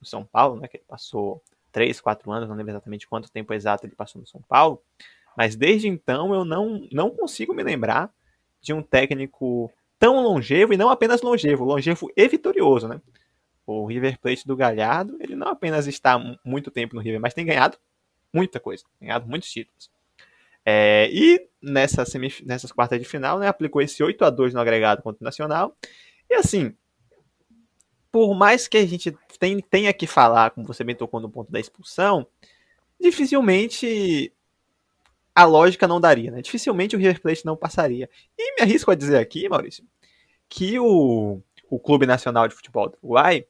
no 0.00 0.06
São 0.06 0.24
Paulo, 0.24 0.58
né, 0.60 0.66
que 0.66 0.78
ele 0.78 0.84
passou 0.88 1.42
3, 1.70 2.00
4 2.00 2.30
anos, 2.32 2.48
não 2.48 2.56
lembro 2.56 2.72
exatamente 2.72 3.06
quanto 3.06 3.30
tempo 3.30 3.52
exato 3.52 3.86
ele 3.86 3.94
passou 3.94 4.20
no 4.20 4.26
São 4.26 4.40
Paulo, 4.42 4.82
mas 5.36 5.56
desde 5.56 5.88
então 5.88 6.34
eu 6.34 6.44
não, 6.44 6.86
não 6.90 7.10
consigo 7.10 7.54
me 7.54 7.62
lembrar 7.62 8.10
de 8.60 8.72
um 8.72 8.82
técnico 8.82 9.70
tão 9.98 10.22
longevo 10.22 10.72
e 10.72 10.76
não 10.76 10.90
apenas 10.90 11.22
longevo, 11.22 11.64
longevo 11.64 12.10
e 12.16 12.28
vitorioso, 12.28 12.88
né? 12.88 13.00
O 13.66 13.86
River 13.86 14.18
Plate 14.18 14.46
do 14.46 14.56
Galhardo, 14.56 15.16
ele 15.20 15.36
não 15.36 15.48
apenas 15.48 15.86
está 15.86 16.18
muito 16.44 16.70
tempo 16.70 16.94
no 16.94 17.00
River, 17.00 17.20
mas 17.20 17.34
tem 17.34 17.46
ganhado 17.46 17.78
muita 18.32 18.58
coisa, 18.58 18.84
ganhado 19.00 19.26
muitos 19.28 19.50
títulos. 19.50 19.90
É, 20.64 21.08
e 21.12 21.48
nessa 21.60 22.04
semif 22.04 22.44
nessas 22.44 22.72
quartas 22.72 22.98
de 22.98 23.04
final, 23.04 23.38
né, 23.38 23.48
aplicou 23.48 23.82
esse 23.82 24.02
8 24.02 24.24
a 24.24 24.30
2 24.30 24.54
no 24.54 24.60
agregado 24.60 25.02
contra 25.02 25.22
o 25.22 25.24
Nacional. 25.24 25.76
E 26.30 26.34
assim, 26.34 26.74
por 28.10 28.34
mais 28.34 28.68
que 28.68 28.78
a 28.78 28.86
gente 28.86 29.16
tem, 29.38 29.60
tenha 29.60 29.92
que 29.92 30.06
falar, 30.06 30.50
como 30.50 30.66
você 30.66 30.84
bem 30.84 30.94
tocou 30.94 31.20
no 31.20 31.30
ponto 31.30 31.50
da 31.50 31.58
expulsão, 31.58 32.26
dificilmente 33.00 34.32
a 35.34 35.44
lógica 35.44 35.88
não 35.88 36.00
daria, 36.00 36.30
né? 36.30 36.42
Dificilmente 36.42 36.94
o 36.94 36.98
River 36.98 37.20
Plate 37.20 37.46
não 37.46 37.56
passaria. 37.56 38.08
E 38.38 38.54
me 38.54 38.62
arrisco 38.62 38.90
a 38.90 38.94
dizer 38.94 39.16
aqui, 39.16 39.48
Maurício, 39.48 39.84
que 40.48 40.78
o, 40.78 41.40
o 41.70 41.80
Clube 41.80 42.06
Nacional 42.06 42.46
de 42.46 42.54
Futebol 42.54 42.90
do 42.90 42.98
Uruguai 43.02 43.46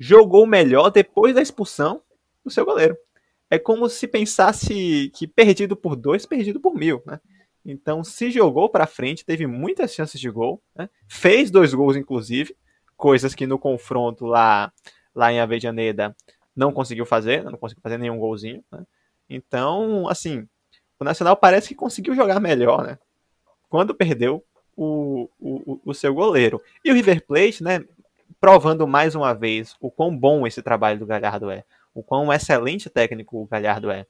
jogou 0.00 0.46
melhor 0.46 0.90
depois 0.90 1.34
da 1.34 1.42
expulsão 1.42 2.02
do 2.42 2.50
seu 2.50 2.64
goleiro. 2.64 2.96
É 3.50 3.58
como 3.58 3.86
se 3.90 4.08
pensasse 4.08 5.12
que 5.14 5.26
perdido 5.26 5.76
por 5.76 5.94
dois, 5.94 6.24
perdido 6.24 6.58
por 6.58 6.74
mil, 6.74 7.02
né? 7.06 7.20
Então, 7.62 8.02
se 8.02 8.30
jogou 8.30 8.70
para 8.70 8.86
frente, 8.86 9.24
teve 9.24 9.46
muitas 9.46 9.92
chances 9.92 10.18
de 10.18 10.30
gol, 10.30 10.62
né? 10.74 10.88
fez 11.06 11.50
dois 11.50 11.74
gols, 11.74 11.94
inclusive, 11.94 12.56
coisas 12.96 13.34
que 13.34 13.46
no 13.46 13.58
confronto 13.58 14.24
lá, 14.24 14.72
lá 15.14 15.30
em 15.30 15.40
Avejaneda 15.40 16.16
não 16.56 16.72
conseguiu 16.72 17.04
fazer, 17.04 17.44
não 17.44 17.58
conseguiu 17.58 17.82
fazer 17.82 17.98
nenhum 17.98 18.18
golzinho. 18.18 18.64
Né? 18.72 18.86
Então, 19.28 20.08
assim, 20.08 20.48
o 20.98 21.04
Nacional 21.04 21.36
parece 21.36 21.68
que 21.68 21.74
conseguiu 21.74 22.14
jogar 22.14 22.40
melhor, 22.40 22.82
né? 22.82 22.98
Quando 23.68 23.94
perdeu 23.94 24.42
o, 24.74 25.28
o, 25.38 25.80
o 25.84 25.94
seu 25.94 26.14
goleiro. 26.14 26.62
E 26.82 26.90
o 26.90 26.94
River 26.94 27.24
Plate, 27.26 27.62
né? 27.62 27.84
Provando 28.40 28.86
mais 28.88 29.14
uma 29.14 29.34
vez 29.34 29.76
o 29.80 29.90
quão 29.90 30.16
bom 30.16 30.46
esse 30.46 30.62
trabalho 30.62 30.98
do 30.98 31.06
Galhardo 31.06 31.50
é. 31.50 31.64
O 31.94 32.02
quão 32.02 32.32
excelente 32.32 32.88
técnico 32.88 33.42
o 33.42 33.46
Galhardo 33.46 33.90
é. 33.90 34.06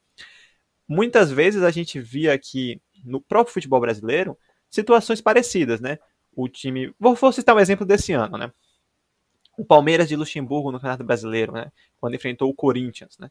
Muitas 0.87 1.31
vezes 1.31 1.63
a 1.63 1.71
gente 1.71 2.01
via 2.01 2.33
aqui 2.33 2.81
no 3.05 3.21
próprio 3.21 3.53
futebol 3.53 3.81
brasileiro 3.81 4.39
situações 4.69 5.21
parecidas, 5.21 5.81
né? 5.81 5.99
O 6.35 6.49
time. 6.49 6.95
Vou, 6.99 7.15
vou 7.15 7.33
citar 7.33 7.57
um 7.57 7.61
exemplo 7.61 7.85
desse 7.85 8.13
ano, 8.13 8.39
né? 8.39 8.53
O 9.59 9.65
Palmeiras 9.65 10.09
de 10.09 10.17
Luxemburgo 10.17 10.71
no 10.71 10.79
Campeonato 10.79 11.05
Brasileiro, 11.05 11.53
né? 11.53 11.73
Quando 12.01 12.15
enfrentou 12.15 12.49
o 12.49 12.55
Corinthians, 12.55 13.19
né? 13.19 13.31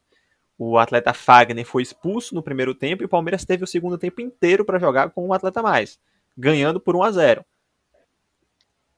o 0.62 0.76
atleta 0.76 1.14
Fagner 1.14 1.64
foi 1.64 1.82
expulso 1.82 2.34
no 2.34 2.42
primeiro 2.42 2.74
tempo 2.74 3.02
e 3.02 3.06
o 3.06 3.08
Palmeiras 3.08 3.46
teve 3.46 3.64
o 3.64 3.66
segundo 3.66 3.96
tempo 3.96 4.20
inteiro 4.20 4.62
para 4.62 4.78
jogar 4.78 5.08
com 5.08 5.26
um 5.26 5.32
atleta 5.32 5.62
mais, 5.62 5.98
ganhando 6.36 6.78
por 6.78 6.94
1 6.94 7.02
a 7.02 7.10
0. 7.10 7.44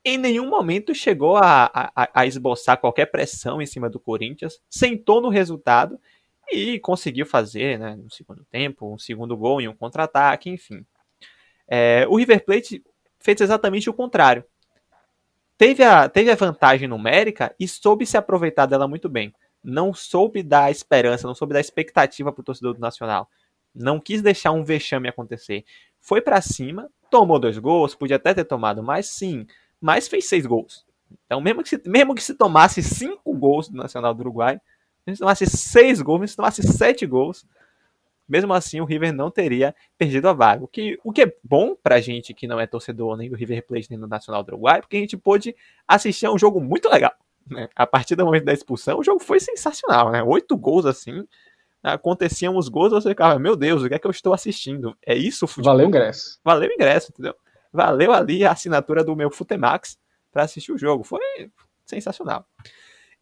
Em 0.04 0.18
nenhum 0.18 0.48
momento 0.48 0.94
chegou 0.94 1.36
a, 1.36 1.70
a, 1.72 2.10
a 2.12 2.26
esboçar 2.26 2.78
qualquer 2.78 3.06
pressão 3.06 3.62
em 3.62 3.66
cima 3.66 3.88
do 3.88 4.00
Corinthians, 4.00 4.60
sentou 4.68 5.20
no 5.20 5.28
resultado 5.28 5.98
e 6.50 6.78
conseguiu 6.80 7.24
fazer, 7.24 7.78
né, 7.78 7.96
no 7.96 8.10
segundo 8.10 8.44
tempo, 8.50 8.92
um 8.92 8.98
segundo 8.98 9.36
gol 9.36 9.60
em 9.60 9.68
um 9.68 9.74
contra-ataque, 9.74 10.50
enfim. 10.50 10.84
É, 11.68 12.04
o 12.08 12.16
River 12.16 12.44
Plate 12.44 12.82
fez 13.20 13.40
exatamente 13.40 13.88
o 13.88 13.94
contrário. 13.94 14.44
Teve 15.56 15.84
a, 15.84 16.08
teve 16.08 16.30
a 16.30 16.34
vantagem 16.34 16.88
numérica 16.88 17.54
e 17.58 17.68
soube 17.68 18.04
se 18.04 18.16
aproveitar 18.16 18.66
dela 18.66 18.88
muito 18.88 19.08
bem 19.08 19.32
não 19.62 19.94
soube 19.94 20.42
dar 20.42 20.70
esperança, 20.70 21.26
não 21.26 21.34
soube 21.34 21.54
dar 21.54 21.60
expectativa 21.60 22.32
para 22.32 22.40
o 22.40 22.44
torcedor 22.44 22.74
do 22.74 22.80
Nacional. 22.80 23.28
Não 23.74 24.00
quis 24.00 24.20
deixar 24.20 24.52
um 24.52 24.64
vexame 24.64 25.08
acontecer. 25.08 25.64
Foi 26.00 26.20
para 26.20 26.40
cima, 26.40 26.90
tomou 27.10 27.38
dois 27.38 27.56
gols, 27.58 27.94
podia 27.94 28.16
até 28.16 28.34
ter 28.34 28.44
tomado 28.44 28.82
mais, 28.82 29.06
sim, 29.06 29.46
mas 29.82 30.06
fez 30.06 30.28
seis 30.28 30.46
gols. 30.46 30.86
Então, 31.26 31.40
mesmo 31.40 31.62
que 31.62 31.68
se, 31.68 31.82
mesmo 31.84 32.14
que 32.14 32.22
se 32.22 32.34
tomasse 32.34 32.82
cinco 32.82 33.34
gols 33.36 33.68
do 33.68 33.76
Nacional 33.76 34.14
do 34.14 34.20
Uruguai, 34.20 34.60
se 35.08 35.18
tomasse 35.18 35.44
seis 35.46 36.00
gols, 36.00 36.30
se 36.30 36.36
tomasse 36.36 36.62
sete 36.62 37.04
gols, 37.04 37.44
mesmo 38.28 38.54
assim 38.54 38.80
o 38.80 38.84
River 38.84 39.12
não 39.12 39.30
teria 39.30 39.74
perdido 39.98 40.28
a 40.28 40.32
vaga. 40.32 40.64
O 40.64 40.68
que, 40.68 40.98
o 41.02 41.12
que 41.12 41.22
é 41.22 41.36
bom 41.42 41.74
pra 41.74 42.00
gente 42.00 42.32
que 42.32 42.46
não 42.46 42.60
é 42.60 42.66
torcedor 42.66 43.16
nem 43.16 43.28
do 43.28 43.36
River 43.36 43.66
Plate 43.66 43.90
nem 43.90 43.98
do 43.98 44.06
Nacional 44.06 44.44
do 44.44 44.50
Uruguai, 44.50 44.80
porque 44.80 44.96
a 44.96 45.00
gente 45.00 45.16
pôde 45.16 45.54
assistir 45.86 46.26
a 46.26 46.32
um 46.32 46.38
jogo 46.38 46.60
muito 46.60 46.88
legal. 46.88 47.12
Né? 47.50 47.68
A 47.74 47.86
partir 47.86 48.14
do 48.14 48.24
momento 48.24 48.44
da 48.44 48.52
expulsão, 48.52 49.00
o 49.00 49.04
jogo 49.04 49.18
foi 49.18 49.40
sensacional, 49.40 50.12
né? 50.12 50.22
Oito 50.22 50.56
gols 50.56 50.86
assim. 50.86 51.26
Aconteciam 51.82 52.56
os 52.56 52.68
gols, 52.68 52.92
você 52.92 53.08
ficava, 53.08 53.36
meu 53.40 53.56
Deus, 53.56 53.82
o 53.82 53.88
que 53.88 53.94
é 53.94 53.98
que 53.98 54.06
eu 54.06 54.10
estou 54.12 54.32
assistindo? 54.32 54.96
É 55.04 55.16
isso 55.16 55.44
o 55.44 55.48
futebol? 55.48 55.72
Valeu 55.72 55.86
o 55.86 55.88
ingresso. 55.88 56.38
Valeu 56.44 56.70
o 56.70 56.72
ingresso, 56.72 57.10
entendeu? 57.10 57.34
Valeu 57.72 58.12
ali 58.12 58.44
a 58.44 58.52
assinatura 58.52 59.02
do 59.02 59.16
meu 59.16 59.30
Futemax 59.30 59.98
para 60.30 60.44
assistir 60.44 60.72
o 60.72 60.78
jogo. 60.78 61.02
Foi 61.02 61.20
sensacional. 61.86 62.46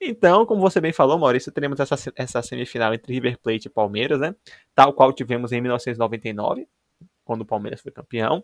Então, 0.00 0.46
como 0.46 0.60
você 0.60 0.80
bem 0.80 0.92
falou, 0.92 1.18
Maurício, 1.18 1.52
teremos 1.52 1.78
essa, 1.78 1.94
essa 2.16 2.42
semifinal 2.42 2.94
entre 2.94 3.12
River 3.12 3.38
Plate 3.38 3.68
e 3.68 3.70
Palmeiras, 3.70 4.18
né? 4.18 4.34
Tal 4.74 4.94
qual 4.94 5.12
tivemos 5.12 5.52
em 5.52 5.60
1999, 5.60 6.66
quando 7.22 7.42
o 7.42 7.46
Palmeiras 7.46 7.82
foi 7.82 7.92
campeão. 7.92 8.42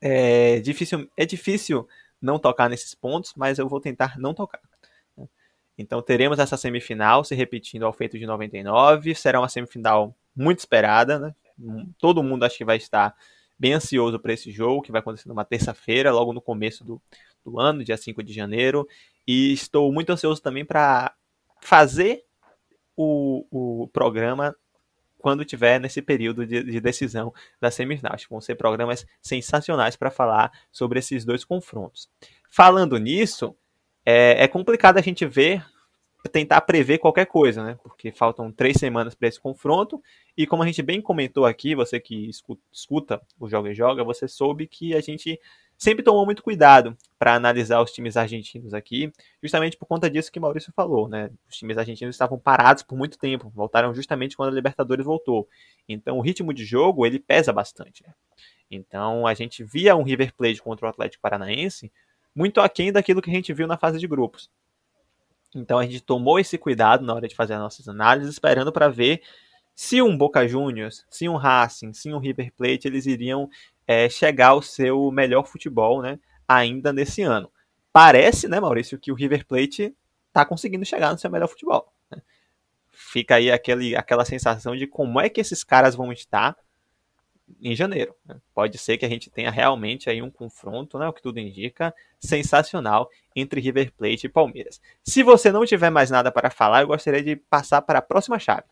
É 0.00 0.60
difícil, 0.60 1.10
é 1.16 1.26
difícil 1.26 1.86
não 2.20 2.38
tocar 2.38 2.70
nesses 2.70 2.94
pontos, 2.94 3.32
mas 3.36 3.58
eu 3.58 3.68
vou 3.68 3.80
tentar 3.80 4.18
não 4.18 4.32
tocar. 4.32 4.60
Então 5.76 6.00
teremos 6.02 6.38
essa 6.38 6.56
semifinal 6.56 7.24
se 7.24 7.34
repetindo 7.34 7.84
ao 7.84 7.92
feito 7.92 8.18
de 8.18 8.26
99. 8.26 9.14
Será 9.14 9.40
uma 9.40 9.48
semifinal 9.48 10.14
muito 10.34 10.60
esperada, 10.60 11.18
né? 11.18 11.34
Todo 11.98 12.22
mundo 12.22 12.44
acho 12.44 12.58
que 12.58 12.64
vai 12.64 12.76
estar 12.76 13.14
bem 13.62 13.74
ansioso 13.74 14.18
para 14.18 14.32
esse 14.32 14.50
jogo, 14.50 14.82
que 14.82 14.90
vai 14.90 15.00
acontecer 15.00 15.28
numa 15.28 15.44
terça-feira, 15.44 16.10
logo 16.10 16.32
no 16.32 16.40
começo 16.40 16.82
do, 16.82 17.00
do 17.44 17.60
ano, 17.60 17.84
dia 17.84 17.96
5 17.96 18.20
de 18.20 18.32
janeiro. 18.32 18.88
E 19.24 19.52
estou 19.52 19.92
muito 19.92 20.10
ansioso 20.10 20.42
também 20.42 20.64
para 20.64 21.14
fazer 21.60 22.24
o, 22.96 23.46
o 23.52 23.86
programa 23.86 24.52
quando 25.16 25.44
tiver 25.44 25.78
nesse 25.78 26.02
período 26.02 26.44
de, 26.44 26.64
de 26.64 26.80
decisão 26.80 27.32
da 27.60 27.70
semifinal. 27.70 28.14
Acho 28.14 28.26
que 28.26 28.32
vão 28.32 28.40
ser 28.40 28.56
programas 28.56 29.06
sensacionais 29.22 29.94
para 29.94 30.10
falar 30.10 30.50
sobre 30.72 30.98
esses 30.98 31.24
dois 31.24 31.44
confrontos. 31.44 32.10
Falando 32.50 32.98
nisso, 32.98 33.54
é, 34.04 34.42
é 34.42 34.48
complicado 34.48 34.98
a 34.98 35.02
gente 35.02 35.24
ver, 35.24 35.64
tentar 36.30 36.60
prever 36.60 36.98
qualquer 36.98 37.26
coisa, 37.26 37.64
né? 37.64 37.78
Porque 37.82 38.12
faltam 38.12 38.50
três 38.52 38.76
semanas 38.76 39.14
para 39.14 39.28
esse 39.28 39.40
confronto. 39.40 40.02
E 40.36 40.46
como 40.46 40.62
a 40.62 40.66
gente 40.66 40.82
bem 40.82 41.00
comentou 41.00 41.44
aqui, 41.44 41.74
você 41.74 41.98
que 41.98 42.30
escuta 42.70 43.20
o 43.40 43.48
Joga 43.48 43.70
e 43.70 43.74
Joga, 43.74 44.04
você 44.04 44.28
soube 44.28 44.66
que 44.66 44.94
a 44.94 45.00
gente 45.00 45.38
sempre 45.76 46.04
tomou 46.04 46.24
muito 46.24 46.44
cuidado 46.44 46.96
para 47.18 47.34
analisar 47.34 47.80
os 47.80 47.90
times 47.90 48.16
argentinos 48.16 48.72
aqui, 48.72 49.12
justamente 49.42 49.76
por 49.76 49.86
conta 49.86 50.08
disso 50.08 50.30
que 50.30 50.38
Maurício 50.38 50.72
falou, 50.76 51.08
né? 51.08 51.28
Os 51.48 51.56
times 51.56 51.76
argentinos 51.76 52.14
estavam 52.14 52.38
parados 52.38 52.84
por 52.84 52.96
muito 52.96 53.18
tempo, 53.18 53.50
voltaram 53.52 53.92
justamente 53.92 54.36
quando 54.36 54.50
a 54.50 54.54
Libertadores 54.54 55.04
voltou. 55.04 55.48
Então 55.88 56.18
o 56.18 56.20
ritmo 56.20 56.54
de 56.54 56.64
jogo 56.64 57.04
ele 57.04 57.18
pesa 57.18 57.52
bastante. 57.52 58.04
Né? 58.06 58.14
Então 58.70 59.26
a 59.26 59.34
gente 59.34 59.64
via 59.64 59.96
um 59.96 60.04
River 60.04 60.32
Plate 60.34 60.62
contra 60.62 60.86
o 60.86 60.88
Atlético 60.88 61.20
Paranaense 61.20 61.90
muito 62.34 62.60
aquém 62.60 62.92
daquilo 62.92 63.20
que 63.20 63.30
a 63.30 63.34
gente 63.34 63.52
viu 63.52 63.66
na 63.66 63.76
fase 63.76 63.98
de 63.98 64.06
grupos. 64.06 64.48
Então 65.54 65.78
a 65.78 65.84
gente 65.84 66.00
tomou 66.00 66.38
esse 66.38 66.56
cuidado 66.56 67.04
na 67.04 67.14
hora 67.14 67.28
de 67.28 67.34
fazer 67.34 67.54
as 67.54 67.60
nossas 67.60 67.88
análises, 67.88 68.32
esperando 68.32 68.72
para 68.72 68.88
ver 68.88 69.22
se 69.74 70.02
um 70.02 70.16
Boca 70.16 70.46
Juniors, 70.46 71.04
se 71.10 71.28
um 71.28 71.36
Racing, 71.36 71.92
se 71.92 72.12
um 72.12 72.18
River 72.18 72.52
Plate, 72.56 72.86
eles 72.86 73.06
iriam 73.06 73.48
é, 73.86 74.08
chegar 74.08 74.48
ao 74.48 74.62
seu 74.62 75.10
melhor 75.10 75.46
futebol, 75.46 76.02
né, 76.02 76.18
ainda 76.46 76.92
nesse 76.92 77.22
ano. 77.22 77.50
Parece, 77.92 78.48
né, 78.48 78.60
Maurício, 78.60 78.98
que 78.98 79.12
o 79.12 79.14
River 79.14 79.46
Plate 79.46 79.94
está 80.28 80.44
conseguindo 80.44 80.84
chegar 80.84 81.12
no 81.12 81.18
seu 81.18 81.30
melhor 81.30 81.48
futebol. 81.48 81.92
Né? 82.10 82.22
Fica 82.90 83.36
aí 83.36 83.50
aquele, 83.50 83.94
aquela 83.96 84.24
sensação 84.24 84.76
de 84.76 84.86
como 84.86 85.20
é 85.20 85.28
que 85.28 85.40
esses 85.40 85.62
caras 85.62 85.94
vão 85.94 86.12
estar 86.12 86.56
em 87.60 87.74
janeiro. 87.74 88.14
Né? 88.24 88.36
Pode 88.54 88.78
ser 88.78 88.96
que 88.98 89.04
a 89.04 89.08
gente 89.08 89.30
tenha 89.30 89.50
realmente 89.50 90.08
aí 90.08 90.22
um 90.22 90.30
confronto, 90.30 90.98
né, 90.98 91.08
o 91.08 91.12
que 91.12 91.22
tudo 91.22 91.38
indica, 91.38 91.94
sensacional 92.18 93.08
entre 93.34 93.60
River 93.60 93.92
Plate 93.92 94.26
e 94.26 94.30
Palmeiras. 94.30 94.80
Se 95.04 95.22
você 95.22 95.50
não 95.50 95.64
tiver 95.64 95.90
mais 95.90 96.10
nada 96.10 96.30
para 96.30 96.50
falar, 96.50 96.82
eu 96.82 96.88
gostaria 96.88 97.22
de 97.22 97.36
passar 97.36 97.82
para 97.82 97.98
a 97.98 98.02
próxima 98.02 98.38
chave. 98.38 98.64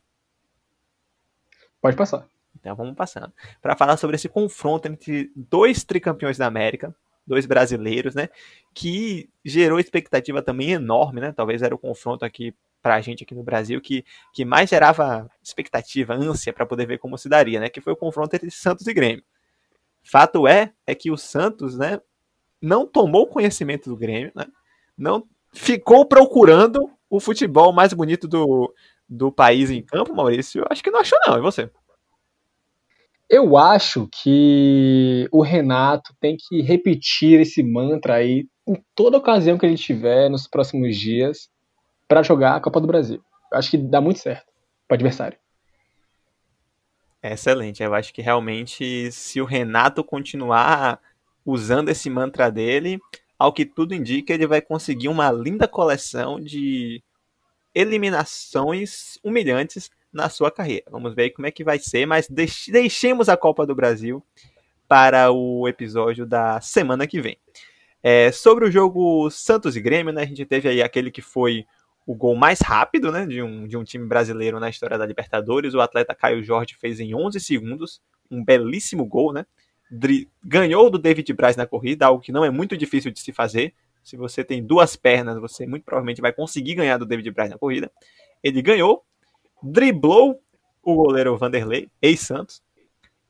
Pode 1.81 1.97
passar. 1.97 2.27
Então 2.59 2.77
vamos 2.77 2.95
passando. 2.95 3.33
Para 3.62 3.77
falar 3.77 3.97
sobre 3.97 4.16
esse 4.16 4.29
confronto 4.29 4.87
entre 4.87 5.33
dois 5.35 5.83
tricampeões 5.83 6.37
da 6.37 6.47
América, 6.47 6.95
dois 7.27 7.47
brasileiros, 7.47 8.14
né? 8.14 8.29
Que 8.75 9.31
gerou 9.45 9.81
expectativa 9.81 10.43
também 10.43 10.73
enorme, 10.73 11.21
né? 11.21 11.33
Talvez 11.33 11.62
era 11.62 11.75
o 11.75 11.79
confronto 11.79 12.25
aqui 12.25 12.55
para 12.83 12.95
a 12.95 13.01
gente 13.01 13.25
aqui 13.25 13.35
no 13.35 13.43
Brasil 13.43 13.81
que, 13.81 14.05
que 14.33 14.45
mais 14.45 14.71
gerava 14.71 15.31
expectativa, 15.43 16.14
ânsia 16.14 16.53
para 16.53 16.66
poder 16.66 16.87
ver 16.87 16.99
como 16.99 17.19
se 17.19 17.29
daria, 17.29 17.61
né? 17.61 17.69
Que 17.69 17.81
foi 17.81 17.93
o 17.93 17.97
confronto 17.97 18.35
entre 18.35 18.51
Santos 18.51 18.87
e 18.87 18.95
Grêmio. 18.95 19.25
Fato 20.03 20.47
é, 20.47 20.73
é 20.87 20.95
que 20.95 21.11
o 21.11 21.16
Santos, 21.16 21.77
né, 21.77 22.01
não 22.61 22.87
tomou 22.87 23.27
conhecimento 23.27 23.88
do 23.90 23.97
Grêmio, 23.97 24.33
né? 24.35 24.47
Não 24.97 25.27
ficou 25.53 26.07
procurando 26.07 26.90
o 27.09 27.21
futebol 27.21 27.73
mais 27.73 27.93
bonito 27.93 28.29
do, 28.29 28.73
do 29.09 29.33
país 29.33 29.71
em 29.71 29.83
campo, 29.83 30.14
Maurício. 30.14 30.64
Acho 30.71 30.83
que 30.83 30.90
não 30.90 31.01
achou 31.01 31.19
não, 31.27 31.38
e 31.38 31.40
você? 31.40 31.71
Eu 33.29 33.57
acho 33.57 34.09
que 34.11 35.29
o 35.31 35.40
Renato 35.40 36.12
tem 36.21 36.37
que 36.37 36.62
repetir 36.62 37.40
esse 37.40 37.62
mantra 37.62 38.14
aí 38.14 38.47
em 38.66 38.83
toda 38.95 39.19
ocasião 39.19 39.57
que 39.57 39.64
ele 39.64 39.77
tiver 39.77 40.29
nos 40.29 40.49
próximos 40.49 40.97
dias 40.97 41.49
para 42.11 42.25
jogar 42.25 42.57
a 42.57 42.61
Copa 42.61 42.81
do 42.81 42.88
Brasil. 42.88 43.23
Eu 43.53 43.59
acho 43.59 43.70
que 43.70 43.79
dá 43.79 44.01
muito 44.01 44.18
certo 44.18 44.53
para 44.88 44.96
adversário. 44.96 45.38
excelente. 47.23 47.85
Eu 47.85 47.94
acho 47.94 48.12
que 48.12 48.20
realmente, 48.20 49.12
se 49.12 49.40
o 49.40 49.44
Renato 49.44 50.03
continuar 50.03 50.99
usando 51.46 51.88
esse 51.88 52.11
mantra 52.11 52.51
dele, 52.51 52.99
ao 53.38 53.53
que 53.53 53.64
tudo 53.64 53.94
indica, 53.94 54.35
ele 54.35 54.44
vai 54.44 54.61
conseguir 54.61 55.07
uma 55.07 55.31
linda 55.31 55.68
coleção 55.68 56.40
de 56.40 57.01
eliminações 57.73 59.16
humilhantes 59.23 59.88
na 60.12 60.29
sua 60.29 60.51
carreira. 60.51 60.87
Vamos 60.90 61.14
ver 61.14 61.31
como 61.31 61.46
é 61.46 61.53
que 61.53 61.62
vai 61.62 61.79
ser, 61.79 62.07
mas 62.07 62.29
deixemos 62.29 63.29
a 63.29 63.37
Copa 63.37 63.64
do 63.64 63.75
Brasil 63.77 64.20
para 64.88 65.31
o 65.31 65.68
episódio 65.68 66.27
da 66.27 66.61
semana 66.61 67.07
que 67.07 67.20
vem. 67.20 67.38
É, 68.03 68.33
sobre 68.33 68.64
o 68.64 68.70
jogo 68.70 69.31
Santos 69.31 69.77
e 69.77 69.81
Grêmio, 69.81 70.12
né, 70.12 70.23
a 70.23 70.27
gente 70.27 70.44
teve 70.44 70.68
aí 70.68 70.83
aquele 70.83 71.12
que 71.12 71.23
foi 71.23 71.64
o 72.07 72.15
gol 72.15 72.35
mais 72.35 72.61
rápido 72.61 73.13
né, 73.13 73.27
de, 73.27 73.43
um, 73.43 73.67
de 73.67 73.77
um 73.77 73.85
time 73.85 74.07
brasileiro 74.07 74.59
na 74.59 74.69
história 74.69 74.99
da 74.99 75.07
Libertadores. 75.07 75.75
O 75.75 75.81
atleta 75.81 76.15
Caio 76.15 76.43
Jorge 76.43 76.75
fez 76.75 77.01
em 77.01 77.15
11 77.15 77.39
segundos 77.41 78.01
um 78.31 78.45
belíssimo 78.45 79.05
gol, 79.05 79.33
né? 79.33 79.47
Ganhou 80.45 80.89
do 80.89 80.99
David 80.99 81.33
Braz 81.33 81.57
na 81.57 81.67
corrida, 81.67 82.07
algo 82.07 82.23
que 82.23 82.31
não 82.31 82.45
é 82.45 82.51
muito 82.51 82.77
difícil 82.77 83.11
de 83.11 83.21
se 83.21 83.33
fazer. 83.33 83.75
Se 84.03 84.17
você 84.17 84.45
tem 84.45 84.65
duas 84.65 84.97
pernas, 84.97 85.39
você 85.41 85.67
muito 85.67 85.85
provavelmente 85.85 86.21
vai 86.21 86.33
conseguir 86.33 86.75
ganhar 86.75 86.97
do 86.97 87.05
David 87.07 87.31
Braz 87.33 87.51
na 87.51 87.59
corrida. 87.59 87.91
Ele 88.43 88.63
ganhou, 88.63 89.05
driblou 89.63 90.41
o 90.83 90.95
goleiro 90.95 91.37
Vanderlei, 91.37 91.89
ex-Santos, 92.01 92.63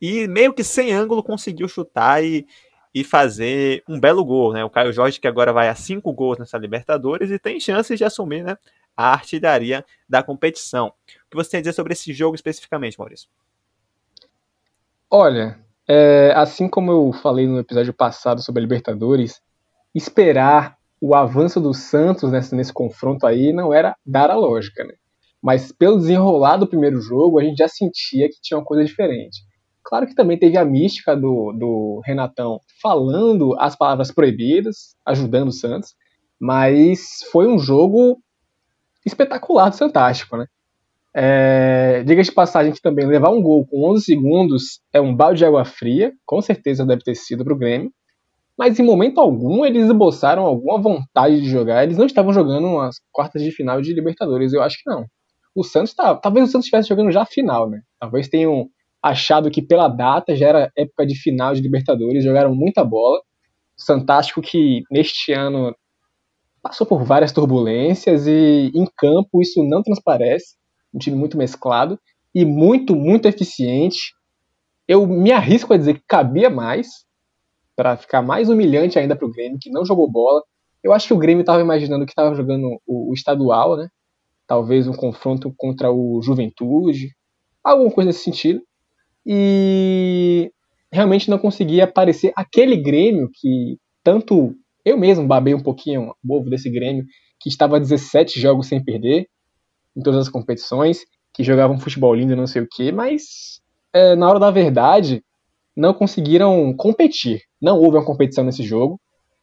e 0.00 0.28
meio 0.28 0.52
que 0.52 0.62
sem 0.62 0.92
ângulo 0.92 1.22
conseguiu 1.22 1.66
chutar 1.66 2.22
e, 2.22 2.46
e 2.94 3.04
fazer 3.04 3.82
um 3.88 3.98
belo 3.98 4.24
gol, 4.24 4.52
né? 4.52 4.64
O 4.64 4.70
Caio 4.70 4.92
Jorge 4.92 5.20
que 5.20 5.28
agora 5.28 5.52
vai 5.52 5.68
a 5.68 5.74
cinco 5.74 6.12
gols 6.12 6.38
nessa 6.38 6.58
Libertadores 6.58 7.30
e 7.30 7.38
tem 7.38 7.60
chances 7.60 7.96
de 7.96 8.04
assumir, 8.04 8.42
né, 8.42 8.56
a 8.96 9.12
artilharia 9.12 9.84
da 10.08 10.22
competição. 10.22 10.88
O 10.88 11.30
que 11.30 11.36
você 11.36 11.50
tem 11.50 11.58
a 11.58 11.60
dizer 11.62 11.72
sobre 11.72 11.92
esse 11.92 12.12
jogo 12.12 12.34
especificamente, 12.34 12.98
Maurício? 12.98 13.28
Olha, 15.10 15.58
é, 15.88 16.32
assim 16.36 16.68
como 16.68 16.90
eu 16.92 17.12
falei 17.12 17.46
no 17.46 17.58
episódio 17.58 17.92
passado 17.92 18.42
sobre 18.42 18.60
a 18.60 18.62
Libertadores, 18.62 19.40
esperar 19.94 20.76
o 21.00 21.14
avanço 21.14 21.60
do 21.60 21.72
Santos 21.72 22.30
nesse, 22.30 22.54
nesse 22.54 22.72
confronto 22.72 23.26
aí 23.26 23.52
não 23.52 23.72
era 23.72 23.96
dar 24.04 24.30
a 24.30 24.36
lógica, 24.36 24.84
né? 24.84 24.94
Mas 25.42 25.72
pelo 25.72 25.98
desenrolar 25.98 26.58
do 26.58 26.66
primeiro 26.66 27.00
jogo, 27.00 27.40
a 27.40 27.44
gente 27.44 27.56
já 27.56 27.68
sentia 27.68 28.28
que 28.28 28.40
tinha 28.42 28.58
uma 28.58 28.64
coisa 28.64 28.84
diferente. 28.84 29.40
Claro 29.90 30.06
que 30.06 30.14
também 30.14 30.38
teve 30.38 30.56
a 30.56 30.64
mística 30.64 31.16
do, 31.16 31.52
do 31.52 32.00
Renatão 32.06 32.60
falando 32.80 33.56
as 33.58 33.74
palavras 33.74 34.12
proibidas, 34.12 34.94
ajudando 35.04 35.48
o 35.48 35.52
Santos, 35.52 35.96
mas 36.40 37.24
foi 37.32 37.48
um 37.48 37.58
jogo 37.58 38.22
espetacular 39.04 39.68
do 39.68 39.74
Santástico, 39.74 40.36
né? 40.36 40.46
É, 41.12 42.04
diga 42.04 42.22
de 42.22 42.30
passagem 42.30 42.72
que 42.72 42.80
também 42.80 43.04
levar 43.04 43.30
um 43.30 43.42
gol 43.42 43.66
com 43.66 43.90
11 43.90 44.04
segundos 44.04 44.80
é 44.92 45.00
um 45.00 45.12
balde 45.12 45.38
de 45.38 45.44
água 45.44 45.64
fria, 45.64 46.12
com 46.24 46.40
certeza 46.40 46.86
deve 46.86 47.02
ter 47.02 47.16
sido 47.16 47.42
para 47.42 47.52
o 47.52 47.58
Grêmio, 47.58 47.92
mas 48.56 48.78
em 48.78 48.84
momento 48.84 49.20
algum 49.20 49.66
eles 49.66 49.86
esboçaram 49.86 50.46
alguma 50.46 50.80
vontade 50.80 51.40
de 51.40 51.50
jogar. 51.50 51.82
Eles 51.82 51.98
não 51.98 52.06
estavam 52.06 52.32
jogando 52.32 52.68
umas 52.68 53.00
quartas 53.10 53.42
de 53.42 53.50
final 53.50 53.82
de 53.82 53.92
Libertadores, 53.92 54.52
eu 54.52 54.62
acho 54.62 54.76
que 54.80 54.88
não. 54.88 55.04
O 55.52 55.64
Santos 55.64 55.92
tá, 55.94 56.14
talvez 56.14 56.48
o 56.48 56.52
Santos 56.52 56.66
estivesse 56.66 56.88
jogando 56.88 57.10
já 57.10 57.22
a 57.22 57.26
final, 57.26 57.68
né? 57.68 57.80
Talvez 57.98 58.28
tenham 58.28 58.70
achado 59.02 59.50
que 59.50 59.62
pela 59.62 59.88
data 59.88 60.36
já 60.36 60.48
era 60.48 60.72
época 60.76 61.06
de 61.06 61.14
final 61.14 61.54
de 61.54 61.60
Libertadores, 61.60 62.24
jogaram 62.24 62.54
muita 62.54 62.84
bola. 62.84 63.20
Fantástico 63.86 64.42
que 64.42 64.82
neste 64.90 65.32
ano 65.32 65.74
passou 66.62 66.86
por 66.86 67.02
várias 67.02 67.32
turbulências 67.32 68.26
e 68.26 68.70
em 68.74 68.86
campo 68.96 69.40
isso 69.40 69.64
não 69.64 69.82
transparece. 69.82 70.56
Um 70.92 70.98
time 70.98 71.16
muito 71.16 71.38
mesclado 71.38 71.98
e 72.34 72.44
muito, 72.44 72.94
muito 72.94 73.26
eficiente. 73.26 74.12
Eu 74.86 75.06
me 75.06 75.32
arrisco 75.32 75.72
a 75.72 75.76
dizer 75.76 75.94
que 75.94 76.04
cabia 76.06 76.50
mais 76.50 77.06
para 77.74 77.96
ficar 77.96 78.20
mais 78.20 78.50
humilhante 78.50 78.98
ainda 78.98 79.16
para 79.16 79.26
o 79.26 79.30
Grêmio, 79.30 79.58
que 79.58 79.70
não 79.70 79.84
jogou 79.84 80.10
bola. 80.10 80.42
Eu 80.82 80.92
acho 80.92 81.06
que 81.06 81.14
o 81.14 81.18
Grêmio 81.18 81.40
estava 81.40 81.62
imaginando 81.62 82.04
que 82.04 82.12
estava 82.12 82.34
jogando 82.34 82.78
o, 82.86 83.10
o 83.10 83.14
estadual, 83.14 83.76
né? 83.76 83.88
Talvez 84.46 84.86
um 84.86 84.92
confronto 84.92 85.54
contra 85.56 85.90
o 85.90 86.20
Juventude, 86.22 87.14
alguma 87.64 87.90
coisa 87.90 88.08
nesse 88.08 88.24
sentido 88.24 88.60
e 89.26 90.50
realmente 90.92 91.30
não 91.30 91.38
conseguia 91.38 91.84
aparecer 91.84 92.32
aquele 92.36 92.76
Grêmio 92.76 93.30
que 93.32 93.78
tanto 94.02 94.54
eu 94.84 94.98
mesmo 94.98 95.26
babei 95.26 95.54
um 95.54 95.62
pouquinho 95.62 96.12
o 96.26 96.34
ovo 96.34 96.48
desse 96.48 96.70
Grêmio, 96.70 97.04
que 97.40 97.48
estava 97.48 97.80
17 97.80 98.40
jogos 98.40 98.66
sem 98.66 98.82
perder 98.82 99.26
em 99.96 100.02
todas 100.02 100.20
as 100.20 100.28
competições, 100.28 101.00
que 101.34 101.44
jogava 101.44 101.72
um 101.72 101.78
futebol 101.78 102.14
lindo 102.14 102.36
não 102.36 102.46
sei 102.46 102.62
o 102.62 102.68
que, 102.70 102.90
mas 102.92 103.60
é, 103.92 104.16
na 104.16 104.28
hora 104.28 104.38
da 104.38 104.50
verdade 104.50 105.22
não 105.76 105.94
conseguiram 105.94 106.74
competir. 106.76 107.40
Não 107.60 107.78
houve 107.78 107.96
uma 107.96 108.04
competição 108.04 108.44
nesse 108.44 108.62
jogo. 108.62 109.00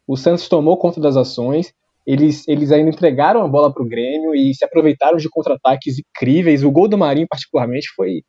O 0.08 0.16
Santos 0.16 0.48
tomou 0.48 0.78
conta 0.78 1.00
das 1.00 1.18
ações, 1.18 1.74
eles, 2.06 2.48
eles 2.48 2.72
ainda 2.72 2.90
entregaram 2.90 3.44
a 3.44 3.48
bola 3.48 3.74
para 3.74 3.84
o 3.84 3.88
Grêmio 3.88 4.34
e 4.34 4.54
se 4.54 4.63
aproveitaram 4.63 5.18
de 5.18 5.30
contra-ataques 5.30 5.96
incríveis. 6.00 6.63
O 6.63 6.72
gol 6.72 6.88
do 6.88 6.98
Marinho, 6.98 7.28
particularmente, 7.30 7.90
foi 7.96 8.22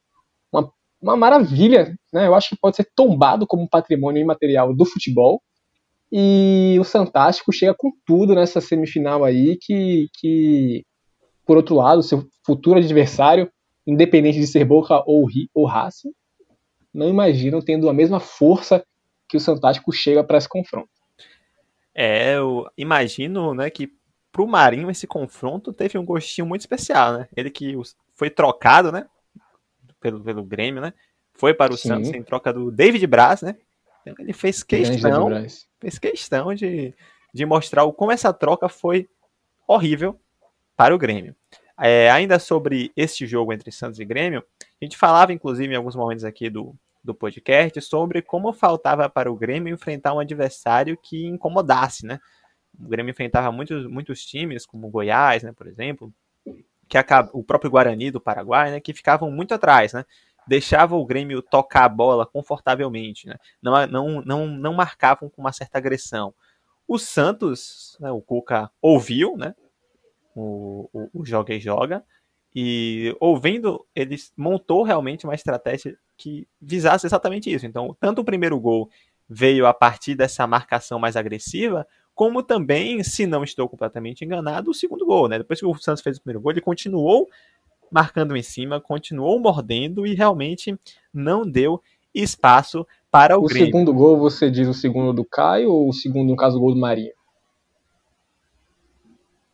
uma 1.01 1.17
maravilha, 1.17 1.95
né? 2.13 2.27
Eu 2.27 2.35
acho 2.35 2.51
que 2.51 2.61
pode 2.61 2.77
ser 2.77 2.89
tombado 2.95 3.47
como 3.47 3.69
patrimônio 3.69 4.21
imaterial 4.21 4.75
do 4.75 4.85
futebol. 4.85 5.41
E 6.11 6.77
o 6.81 6.85
Fantástico 6.85 7.53
chega 7.53 7.75
com 7.77 7.91
tudo 8.07 8.35
nessa 8.35 8.61
semifinal 8.61 9.25
aí, 9.25 9.59
que, 9.61 10.09
que 10.15 10.85
por 11.45 11.57
outro 11.57 11.77
lado, 11.77 12.03
seu 12.03 12.27
futuro 12.45 12.79
adversário, 12.79 13.51
independente 13.87 14.39
de 14.39 14.47
ser 14.47 14.65
Boca 14.65 15.03
ou, 15.07 15.27
ou 15.55 15.67
Racing, 15.67 16.13
não 16.93 17.09
imaginam 17.09 17.61
tendo 17.61 17.89
a 17.89 17.93
mesma 17.93 18.21
força 18.21 18.83
que 19.29 19.37
o 19.37 19.41
Fantástico 19.41 19.93
chega 19.93 20.25
para 20.25 20.39
esse 20.39 20.49
confronto. 20.49 20.89
É, 21.95 22.37
eu 22.37 22.67
imagino, 22.77 23.53
né, 23.55 23.69
que 23.69 23.91
pro 24.33 24.47
Marinho 24.47 24.91
esse 24.91 25.07
confronto 25.07 25.73
teve 25.73 25.99
um 25.99 26.05
gostinho 26.05 26.47
muito 26.47 26.61
especial, 26.61 27.13
né? 27.13 27.29
Ele 27.37 27.51
que 27.51 27.75
foi 28.15 28.31
trocado, 28.31 28.93
né, 28.93 29.07
pelo, 30.01 30.21
pelo 30.21 30.45
Grêmio, 30.45 30.81
né? 30.81 30.93
Foi 31.35 31.55
para 31.55 31.73
o 31.73 31.77
Sim. 31.77 31.89
Santos 31.89 32.11
em 32.11 32.23
troca 32.23 32.53
do 32.53 32.71
David 32.71 33.07
Braz, 33.07 33.43
né? 33.43 33.57
Então 34.03 34.15
ele 34.19 34.33
fez 34.33 34.63
questão, 34.63 35.29
fez 35.81 35.99
questão 35.99 36.55
de, 36.55 36.95
de 37.33 37.47
mostrar 37.47 37.85
o, 37.85 37.93
como 37.93 38.13
essa 38.13 38.33
troca 38.33 38.69
foi 38.69 39.09
horrível 39.67 40.19
para 40.77 40.95
o 40.95 40.99
Grêmio. 40.99 41.35
É, 41.81 42.11
ainda 42.11 42.39
sobre 42.39 42.93
este 42.97 43.27
jogo 43.27 43.53
entre 43.53 43.71
Santos 43.71 44.01
e 44.01 44.05
Grêmio, 44.05 44.43
a 44.61 44.85
gente 44.85 44.97
falava, 44.97 45.33
inclusive, 45.33 45.73
em 45.73 45.77
alguns 45.77 45.95
momentos 45.95 46.25
aqui 46.25 46.51
do, 46.51 46.75
do 47.05 47.15
podcast, 47.15 47.81
sobre 47.83 48.21
como 48.21 48.53
faltava 48.53 49.09
para 49.09 49.31
o 49.31 49.37
Grêmio 49.37 49.73
enfrentar 49.73 50.13
um 50.15 50.19
adversário 50.19 50.97
que 51.01 51.27
incomodasse, 51.27 52.05
né? 52.05 52.19
O 52.79 52.89
Grêmio 52.89 53.11
enfrentava 53.11 53.51
muitos, 53.53 53.87
muitos 53.87 54.25
times, 54.25 54.67
como 54.67 54.89
o 54.89 54.91
Goiás, 54.91 55.43
né, 55.43 55.53
por 55.53 55.67
exemplo, 55.67 56.13
que 56.88 56.98
acaba, 56.98 57.31
o 57.33 57.44
próprio 57.44 57.70
Guarani 57.70 58.11
do 58.11 58.20
Paraguai, 58.20 58.70
né, 58.70 58.81
que 58.81 58.94
ficavam 58.94 59.31
muito 59.31 59.55
atrás, 59.55 59.92
né? 59.92 60.05
Deixava 60.46 60.96
o 60.96 61.05
Grêmio 61.05 61.42
tocar 61.42 61.85
a 61.85 61.88
bola 61.88 62.24
confortavelmente, 62.24 63.27
né? 63.27 63.37
Não, 63.62 63.87
não, 63.87 64.22
não, 64.22 64.46
não 64.46 64.74
marcavam 64.74 65.29
com 65.29 65.42
uma 65.42 65.53
certa 65.53 65.77
agressão. 65.79 66.33
O 66.87 66.98
Santos, 66.98 67.98
né, 68.01 68.11
o 68.11 68.20
Cuca 68.20 68.70
ouviu, 68.81 69.37
né? 69.37 69.55
O, 70.35 70.88
o, 70.92 71.11
o 71.20 71.24
Joga 71.27 71.55
e 71.55 71.61
Joga, 71.61 72.03
e 72.55 73.14
ouvindo, 73.20 73.87
ele 73.94 74.16
montou 74.37 74.83
realmente 74.83 75.24
uma 75.24 75.35
estratégia 75.35 75.96
que 76.16 76.48
visasse 76.61 77.07
exatamente 77.07 77.53
isso. 77.53 77.66
Então, 77.66 77.96
tanto 78.01 78.22
o 78.22 78.24
primeiro 78.24 78.59
gol 78.59 78.90
veio 79.29 79.66
a 79.66 79.74
partir 79.74 80.14
dessa 80.14 80.46
marcação 80.46 80.98
mais 80.98 81.16
agressiva, 81.16 81.87
como 82.19 82.43
também, 82.43 83.05
se 83.05 83.29
não 83.29 83.45
estou 83.45 83.69
completamente 83.69 84.25
enganado, 84.25 84.73
o 84.73 84.75
segundo 84.75 85.07
gol, 85.07 85.29
né? 85.29 85.39
Depois 85.39 85.61
que 85.61 85.65
o 85.65 85.75
Santos 85.77 86.03
fez 86.03 86.17
o 86.17 86.21
primeiro 86.21 86.41
gol, 86.41 86.51
ele 86.51 86.61
continuou 86.61 87.29
marcando 87.93 88.37
em 88.37 88.43
cima, 88.43 88.81
continuou 88.81 89.39
mordendo 89.39 90.05
e 90.05 90.17
realmente 90.17 90.77
não 91.15 91.49
deu 91.49 91.81
espaço 92.13 92.85
para 93.09 93.39
o, 93.39 93.45
o 93.45 93.47
Grêmio. 93.47 93.69
O 93.69 93.71
segundo 93.71 93.95
gol, 93.95 94.19
você 94.19 94.51
diz 94.51 94.67
o 94.67 94.75
segundo 94.75 95.13
do 95.13 95.25
Caio 95.25 95.71
ou 95.71 95.89
o 95.89 95.93
segundo, 95.93 96.31
no 96.31 96.37
caso, 96.37 96.57
o 96.57 96.61
gol 96.61 96.75
do 96.75 96.81
Marinho? 96.81 97.13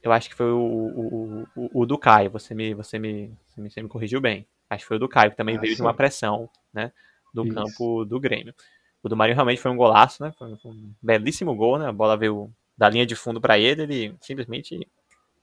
Eu 0.03 0.11
acho 0.11 0.31
que 0.31 0.35
foi 0.35 0.51
o, 0.51 0.57
o, 0.59 1.47
o, 1.55 1.83
o 1.83 1.87
do 1.87 1.99
Caio, 1.99 2.31
você 2.31 2.55
me, 2.55 2.73
você, 2.73 2.99
me, 2.99 3.31
você, 3.45 3.61
me, 3.61 3.71
você 3.71 3.83
me 3.83 3.89
corrigiu 3.91 4.23
bem. 4.23 4.47
Acho 4.71 4.85
que 4.85 4.89
foi 4.89 4.97
o 4.97 5.01
do 5.01 5.09
Caio, 5.09 5.33
que 5.33 5.37
também 5.37 5.59
ah, 5.59 5.61
veio 5.61 5.73
sim. 5.73 5.77
de 5.77 5.83
uma 5.83 5.93
pressão 5.93 6.49
né, 6.73 6.91
do 7.35 7.45
Isso. 7.45 7.55
campo 7.55 8.07
do 8.07 8.19
Grêmio. 8.19 8.55
O 9.05 9.09
do 9.09 9.17
Marinho 9.17 9.37
realmente 9.37 9.61
foi 9.61 9.71
um 9.71 9.77
golaço, 9.77 10.23
né? 10.23 10.33
Foi 10.39 10.49
um 10.65 10.93
belíssimo 11.03 11.55
gol, 11.55 11.79
né? 11.79 11.87
A 11.87 11.93
bola 11.93 12.17
veio 12.17 12.51
da 12.77 12.89
linha 12.89 13.05
de 13.05 13.15
fundo 13.15 13.39
para 13.39 13.59
ele, 13.59 13.83
ele 13.83 14.17
simplesmente. 14.19 14.89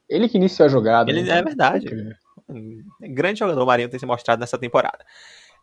Ele 0.09 0.27
que 0.27 0.37
iniciou 0.37 0.65
a 0.65 0.69
jogada. 0.69 1.11
Ele 1.11 1.21
né? 1.21 1.37
é 1.37 1.43
verdade. 1.43 2.17
Um 2.49 2.83
grande 3.01 3.39
jogador 3.39 3.61
o 3.61 3.65
Marinho 3.65 3.87
tem 3.87 3.99
se 3.99 4.05
mostrado 4.05 4.39
nessa 4.39 4.57
temporada. 4.57 5.05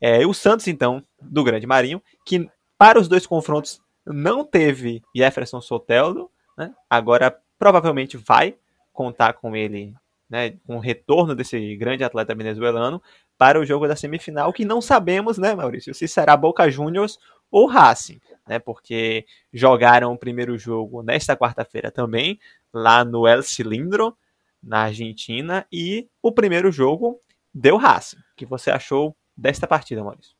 É, 0.00 0.24
o 0.24 0.32
Santos, 0.32 0.68
então, 0.68 1.02
do 1.20 1.42
Grande 1.42 1.66
Marinho, 1.66 2.00
que 2.24 2.48
para 2.78 3.00
os 3.00 3.08
dois 3.08 3.26
confrontos 3.26 3.82
não 4.06 4.44
teve 4.44 5.02
Jefferson 5.14 5.60
Soteldo, 5.60 6.30
né? 6.56 6.72
Agora 6.88 7.36
provavelmente 7.58 8.16
vai 8.16 8.54
contar 8.92 9.34
com 9.34 9.54
ele, 9.56 9.94
né, 10.30 10.54
com 10.66 10.76
o 10.76 10.80
retorno 10.80 11.34
desse 11.34 11.76
grande 11.76 12.04
atleta 12.04 12.34
venezuelano 12.34 13.02
para 13.36 13.60
o 13.60 13.64
jogo 13.64 13.86
da 13.86 13.96
semifinal, 13.96 14.52
que 14.52 14.64
não 14.64 14.80
sabemos, 14.80 15.38
né, 15.38 15.54
Maurício, 15.54 15.94
se 15.94 16.08
será 16.08 16.36
Boca 16.36 16.68
Juniors 16.70 17.18
ou 17.50 17.66
Racing, 17.66 18.20
né, 18.46 18.58
porque 18.58 19.24
jogaram 19.52 20.12
o 20.12 20.18
primeiro 20.18 20.58
jogo 20.58 21.02
nesta 21.02 21.36
quarta-feira 21.36 21.90
também, 21.90 22.38
lá 22.72 23.04
no 23.04 23.26
El 23.26 23.42
Cilindro, 23.42 24.16
na 24.62 24.82
Argentina, 24.84 25.66
e 25.72 26.08
o 26.22 26.32
primeiro 26.32 26.70
jogo 26.70 27.20
deu 27.54 27.76
Racing. 27.76 28.16
O 28.16 28.36
que 28.36 28.46
você 28.46 28.70
achou 28.70 29.16
desta 29.36 29.66
partida, 29.66 30.02
Maurício? 30.02 30.36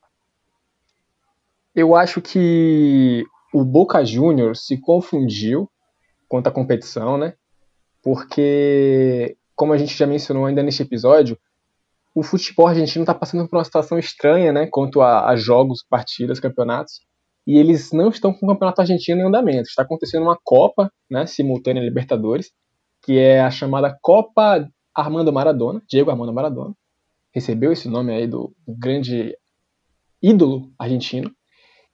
Eu 1.75 1.95
acho 1.95 2.21
que 2.21 3.25
o 3.55 3.65
Boca 3.65 4.05
Juniors 4.05 4.67
se 4.67 4.79
confundiu 4.79 5.71
quanto 6.29 6.49
à 6.49 6.51
competição, 6.51 7.17
né? 7.17 7.35
porque, 8.03 9.37
como 9.55 9.73
a 9.73 9.77
gente 9.77 9.95
já 9.95 10.07
mencionou 10.07 10.47
ainda 10.47 10.63
neste 10.63 10.83
episódio, 10.83 11.39
o 12.19 12.23
futebol 12.25 12.67
argentino 12.67 13.05
está 13.05 13.15
passando 13.15 13.49
por 13.49 13.57
uma 13.57 13.65
situação 13.65 13.97
estranha, 13.97 14.53
né, 14.53 14.67
quanto 14.67 15.01
a, 15.01 15.29
a, 15.29 15.37
jogos, 15.37 15.85
partidas, 15.89 16.41
campeonatos, 16.41 16.95
e 17.47 17.57
eles 17.57 17.93
não 17.93 18.09
estão 18.09 18.35
com 18.35 18.45
o 18.45 18.49
campeonato 18.49 18.81
argentino 18.81 19.21
em 19.21 19.25
andamento. 19.25 19.69
Está 19.69 19.83
acontecendo 19.83 20.25
uma 20.25 20.37
Copa, 20.43 20.91
né, 21.09 21.27
simultânea 21.27 21.81
Libertadores, 21.81 22.51
que 23.03 23.17
é 23.17 23.41
a 23.41 23.53
chamada 23.53 23.97
Copa 24.03 24.69
Armando 24.93 25.33
Maradona, 25.33 25.81
Diego 25.89 26.11
Armando 26.11 26.33
Maradona, 26.33 26.75
recebeu 27.33 27.71
esse 27.71 27.89
nome 27.89 28.13
aí 28.13 28.27
do, 28.27 28.53
grande 28.67 29.37
ídolo 30.21 30.73
argentino. 30.77 31.31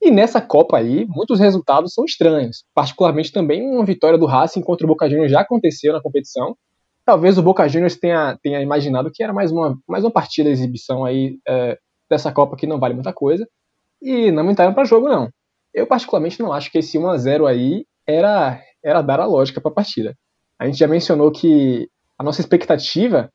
E 0.00 0.10
nessa 0.10 0.40
Copa 0.40 0.78
aí, 0.78 1.04
muitos 1.04 1.38
resultados 1.38 1.92
são 1.92 2.06
estranhos. 2.06 2.64
Particularmente 2.74 3.30
também 3.30 3.62
uma 3.62 3.84
vitória 3.84 4.18
do 4.18 4.24
Racing 4.24 4.62
contra 4.62 4.86
o 4.86 4.88
Boca 4.88 5.06
Juniors 5.06 5.30
já 5.30 5.42
aconteceu 5.42 5.92
na 5.92 6.00
competição. 6.00 6.56
Talvez 7.04 7.36
o 7.36 7.42
Boca 7.42 7.68
Juniors 7.68 7.96
tenha, 7.96 8.38
tenha 8.42 8.62
imaginado 8.62 9.10
que 9.12 9.22
era 9.22 9.32
mais 9.32 9.52
uma, 9.52 9.78
mais 9.86 10.04
uma 10.04 10.10
partida, 10.10 10.48
exibição 10.48 11.04
aí 11.04 11.38
é, 11.46 11.78
dessa 12.08 12.32
Copa 12.32 12.56
que 12.56 12.66
não 12.66 12.78
vale 12.78 12.94
muita 12.94 13.12
coisa. 13.12 13.46
E 14.00 14.30
não 14.30 14.50
entraram 14.50 14.74
para 14.74 14.84
jogo, 14.84 15.08
não. 15.08 15.28
Eu 15.72 15.86
particularmente 15.86 16.40
não 16.40 16.52
acho 16.52 16.70
que 16.70 16.78
esse 16.78 16.98
1 16.98 17.08
a 17.08 17.16
0 17.18 17.46
aí 17.46 17.84
era, 18.06 18.60
era 18.82 19.02
dar 19.02 19.20
a 19.20 19.26
lógica 19.26 19.60
para 19.60 19.70
a 19.70 19.74
partida. 19.74 20.14
A 20.58 20.66
gente 20.66 20.78
já 20.78 20.86
mencionou 20.86 21.30
que 21.30 21.88
a 22.18 22.22
nossa 22.22 22.40
expectativa, 22.40 23.30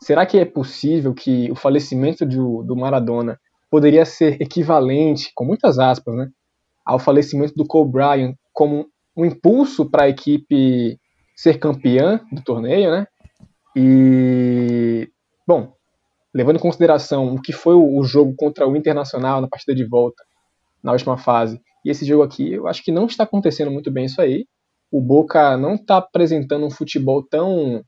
será 0.00 0.24
que 0.24 0.38
é 0.38 0.44
possível 0.44 1.14
que 1.14 1.50
o 1.50 1.54
falecimento 1.54 2.24
do, 2.24 2.62
do 2.62 2.76
Maradona 2.76 3.38
poderia 3.70 4.04
ser 4.04 4.40
equivalente, 4.40 5.30
com 5.34 5.44
muitas 5.44 5.78
aspas, 5.78 6.14
né, 6.14 6.28
ao 6.84 6.98
falecimento 6.98 7.54
do 7.54 7.66
Cole 7.66 7.90
Bryant 7.90 8.34
como 8.52 8.86
um 9.16 9.24
impulso 9.24 9.88
para 9.90 10.04
a 10.04 10.08
equipe 10.08 10.98
ser 11.34 11.58
campeã 11.58 12.20
do 12.32 12.42
torneio, 12.42 12.90
né? 12.90 13.06
E 13.76 15.08
bom, 15.46 15.72
levando 16.34 16.56
em 16.56 16.62
consideração 16.62 17.34
o 17.34 17.42
que 17.42 17.52
foi 17.52 17.74
o 17.74 18.02
jogo 18.04 18.34
contra 18.36 18.66
o 18.66 18.76
Internacional 18.76 19.40
na 19.40 19.48
partida 19.48 19.74
de 19.74 19.84
volta 19.84 20.22
na 20.82 20.92
última 20.92 21.16
fase 21.16 21.60
e 21.84 21.90
esse 21.90 22.04
jogo 22.04 22.22
aqui, 22.22 22.52
eu 22.52 22.66
acho 22.66 22.82
que 22.82 22.90
não 22.90 23.04
está 23.04 23.24
acontecendo 23.24 23.70
muito 23.70 23.90
bem 23.90 24.06
isso 24.06 24.20
aí. 24.20 24.46
O 24.90 25.02
Boca 25.02 25.56
não 25.56 25.74
está 25.74 25.98
apresentando 25.98 26.64
um 26.64 26.70
futebol 26.70 27.22
tão 27.22 27.82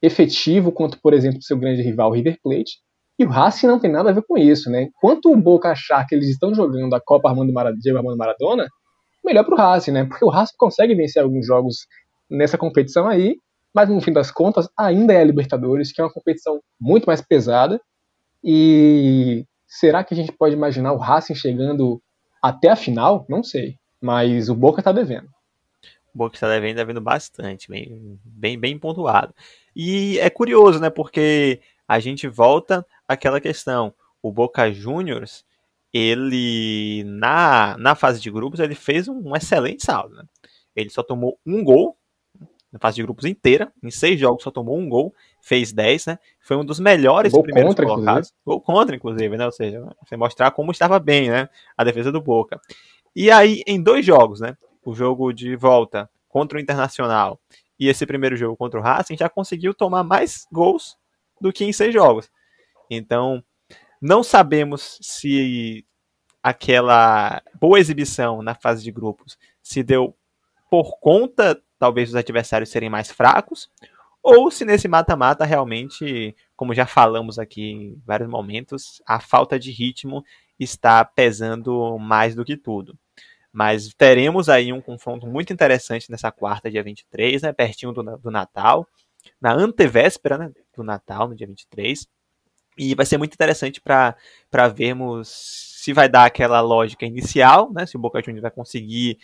efetivo 0.00 0.70
quanto, 0.70 1.00
por 1.00 1.12
exemplo, 1.12 1.42
seu 1.42 1.58
grande 1.58 1.82
rival 1.82 2.12
River 2.12 2.38
Plate. 2.42 2.78
E 3.18 3.24
o 3.24 3.28
Racing 3.28 3.66
não 3.66 3.80
tem 3.80 3.90
nada 3.90 4.10
a 4.10 4.12
ver 4.12 4.22
com 4.26 4.38
isso, 4.38 4.70
né? 4.70 4.82
Enquanto 4.82 5.30
o 5.30 5.36
Boca 5.36 5.70
achar 5.70 6.06
que 6.06 6.14
eles 6.14 6.28
estão 6.28 6.54
jogando 6.54 6.94
a 6.94 7.00
Copa 7.00 7.28
Armando 7.28 7.52
Maradona, 7.52 7.98
Armando 7.98 8.16
Maradona, 8.16 8.68
melhor 9.24 9.44
pro 9.44 9.56
Racing, 9.56 9.92
né? 9.92 10.04
Porque 10.04 10.24
o 10.24 10.28
Racing 10.28 10.54
consegue 10.56 10.94
vencer 10.94 11.22
alguns 11.22 11.46
jogos 11.46 11.86
nessa 12.32 12.58
competição 12.58 13.06
aí, 13.06 13.36
mas 13.74 13.88
no 13.88 14.00
fim 14.00 14.12
das 14.12 14.30
contas 14.30 14.68
ainda 14.76 15.12
é 15.12 15.20
a 15.20 15.24
Libertadores, 15.24 15.92
que 15.92 16.00
é 16.00 16.04
uma 16.04 16.12
competição 16.12 16.60
muito 16.80 17.04
mais 17.04 17.20
pesada. 17.20 17.80
E 18.42 19.46
será 19.66 20.02
que 20.02 20.14
a 20.14 20.16
gente 20.16 20.32
pode 20.32 20.54
imaginar 20.54 20.92
o 20.92 20.98
Racing 20.98 21.34
chegando 21.34 22.02
até 22.42 22.70
a 22.70 22.76
final? 22.76 23.24
Não 23.28 23.42
sei. 23.42 23.76
Mas 24.00 24.48
o 24.48 24.54
Boca 24.54 24.82
tá 24.82 24.92
devendo. 24.92 25.28
O 26.14 26.18
Boca 26.18 26.36
está 26.36 26.48
devendo, 26.48 26.76
devendo 26.76 27.00
bastante, 27.00 27.70
bem, 27.70 28.18
bem, 28.24 28.58
bem 28.58 28.78
pontuado. 28.78 29.34
E 29.74 30.18
é 30.18 30.28
curioso, 30.28 30.78
né? 30.78 30.90
Porque 30.90 31.60
a 31.88 31.98
gente 31.98 32.28
volta 32.28 32.84
àquela 33.08 33.40
questão. 33.40 33.94
O 34.22 34.30
Boca 34.30 34.70
Juniors, 34.70 35.44
ele 35.92 37.04
na, 37.06 37.76
na 37.78 37.94
fase 37.94 38.20
de 38.20 38.30
grupos, 38.30 38.60
ele 38.60 38.74
fez 38.74 39.08
um 39.08 39.34
excelente 39.34 39.84
saldo. 39.84 40.16
Né? 40.16 40.24
Ele 40.76 40.90
só 40.90 41.02
tomou 41.02 41.38
um 41.46 41.64
gol 41.64 41.96
na 42.72 42.78
fase 42.78 42.96
de 42.96 43.02
grupos 43.02 43.26
inteira, 43.26 43.70
em 43.82 43.90
seis 43.90 44.18
jogos 44.18 44.42
só 44.42 44.50
tomou 44.50 44.78
um 44.78 44.88
gol, 44.88 45.14
fez 45.40 45.72
10, 45.72 46.06
né? 46.06 46.18
Foi 46.40 46.56
um 46.56 46.64
dos 46.64 46.80
melhores 46.80 47.32
gol 47.32 47.42
primeiros 47.42 47.70
contra, 47.70 47.84
colocados. 47.84 48.28
Inclusive. 48.28 48.42
Gol 48.46 48.60
contra, 48.60 48.96
inclusive, 48.96 49.36
né? 49.36 49.44
Ou 49.44 49.52
seja, 49.52 49.86
você 50.02 50.16
mostrar 50.16 50.50
como 50.52 50.72
estava 50.72 50.98
bem, 50.98 51.28
né? 51.28 51.48
A 51.76 51.84
defesa 51.84 52.10
do 52.10 52.20
Boca. 52.20 52.60
E 53.14 53.30
aí, 53.30 53.62
em 53.66 53.80
dois 53.82 54.06
jogos, 54.06 54.40
né? 54.40 54.56
O 54.82 54.94
jogo 54.94 55.32
de 55.32 55.54
volta 55.54 56.08
contra 56.28 56.56
o 56.56 56.60
Internacional 56.60 57.38
e 57.78 57.88
esse 57.88 58.06
primeiro 58.06 58.36
jogo 58.36 58.56
contra 58.56 58.80
o 58.80 58.82
Racing, 58.82 59.16
já 59.16 59.28
conseguiu 59.28 59.74
tomar 59.74 60.02
mais 60.02 60.46
gols 60.52 60.96
do 61.40 61.52
que 61.52 61.64
em 61.64 61.72
seis 61.72 61.92
jogos. 61.92 62.30
Então, 62.88 63.42
não 64.00 64.22
sabemos 64.22 64.98
se 65.02 65.84
aquela 66.42 67.42
boa 67.60 67.78
exibição 67.78 68.42
na 68.42 68.54
fase 68.54 68.82
de 68.82 68.90
grupos 68.90 69.36
se 69.62 69.82
deu 69.82 70.16
por 70.70 70.98
conta, 71.00 71.60
talvez, 71.82 72.10
dos 72.10 72.16
adversários 72.16 72.70
serem 72.70 72.88
mais 72.88 73.10
fracos, 73.10 73.68
ou 74.22 74.52
se 74.52 74.64
nesse 74.64 74.86
mata-mata 74.86 75.44
realmente, 75.44 76.32
como 76.54 76.72
já 76.72 76.86
falamos 76.86 77.40
aqui 77.40 77.72
em 77.72 78.02
vários 78.06 78.28
momentos, 78.28 79.02
a 79.04 79.18
falta 79.18 79.58
de 79.58 79.72
ritmo 79.72 80.24
está 80.60 81.04
pesando 81.04 81.98
mais 81.98 82.36
do 82.36 82.44
que 82.44 82.56
tudo. 82.56 82.96
Mas 83.52 83.92
teremos 83.94 84.48
aí 84.48 84.72
um 84.72 84.80
confronto 84.80 85.26
muito 85.26 85.52
interessante 85.52 86.08
nessa 86.08 86.30
quarta, 86.30 86.70
dia 86.70 86.84
23, 86.84 87.42
né, 87.42 87.52
pertinho 87.52 87.92
do, 87.92 88.16
do 88.16 88.30
Natal 88.30 88.86
na 89.40 89.52
antevéspera 89.52 90.38
né, 90.38 90.52
do 90.76 90.84
Natal, 90.84 91.26
no 91.26 91.34
dia 91.34 91.48
23. 91.48 92.06
E 92.78 92.94
vai 92.94 93.04
ser 93.04 93.18
muito 93.18 93.34
interessante 93.34 93.80
para 93.80 94.68
vermos 94.68 95.28
se 95.82 95.92
vai 95.92 96.08
dar 96.08 96.26
aquela 96.26 96.60
lógica 96.60 97.04
inicial, 97.04 97.72
né, 97.72 97.86
se 97.86 97.96
o 97.96 98.00
Boca 98.00 98.22
Juniors 98.22 98.42
vai 98.42 98.52
conseguir 98.52 99.18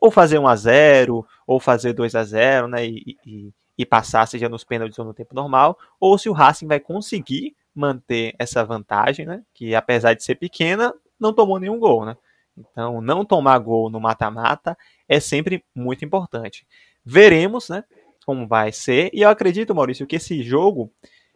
ou 0.00 0.10
fazer 0.10 0.38
1 0.38 0.46
a 0.46 0.56
0 0.56 1.26
ou 1.46 1.60
fazer 1.60 1.92
2 1.92 2.14
a 2.14 2.24
0 2.24 2.68
né, 2.68 2.86
e, 2.86 3.16
e, 3.26 3.50
e 3.78 3.86
passar, 3.86 4.26
seja 4.26 4.48
nos 4.48 4.64
pênaltis 4.64 4.98
ou 4.98 5.04
no 5.04 5.14
tempo 5.14 5.34
normal, 5.34 5.78
ou 5.98 6.16
se 6.18 6.28
o 6.28 6.32
Racing 6.32 6.66
vai 6.66 6.80
conseguir 6.80 7.54
manter 7.74 8.34
essa 8.38 8.64
vantagem, 8.64 9.26
né, 9.26 9.42
que 9.52 9.74
apesar 9.74 10.14
de 10.14 10.22
ser 10.22 10.36
pequena, 10.36 10.94
não 11.18 11.32
tomou 11.32 11.58
nenhum 11.58 11.78
gol. 11.78 12.04
Né? 12.04 12.16
Então, 12.56 13.00
não 13.00 13.24
tomar 13.24 13.58
gol 13.58 13.90
no 13.90 14.00
mata-mata 14.00 14.76
é 15.08 15.18
sempre 15.18 15.64
muito 15.74 16.04
importante. 16.04 16.66
Veremos, 17.04 17.68
né? 17.68 17.84
como 18.24 18.46
vai 18.46 18.72
ser. 18.72 19.10
E 19.12 19.22
eu 19.22 19.28
acredito, 19.28 19.74
Maurício, 19.74 20.06
que 20.06 20.16
esse 20.16 20.42
jogo 20.42 20.90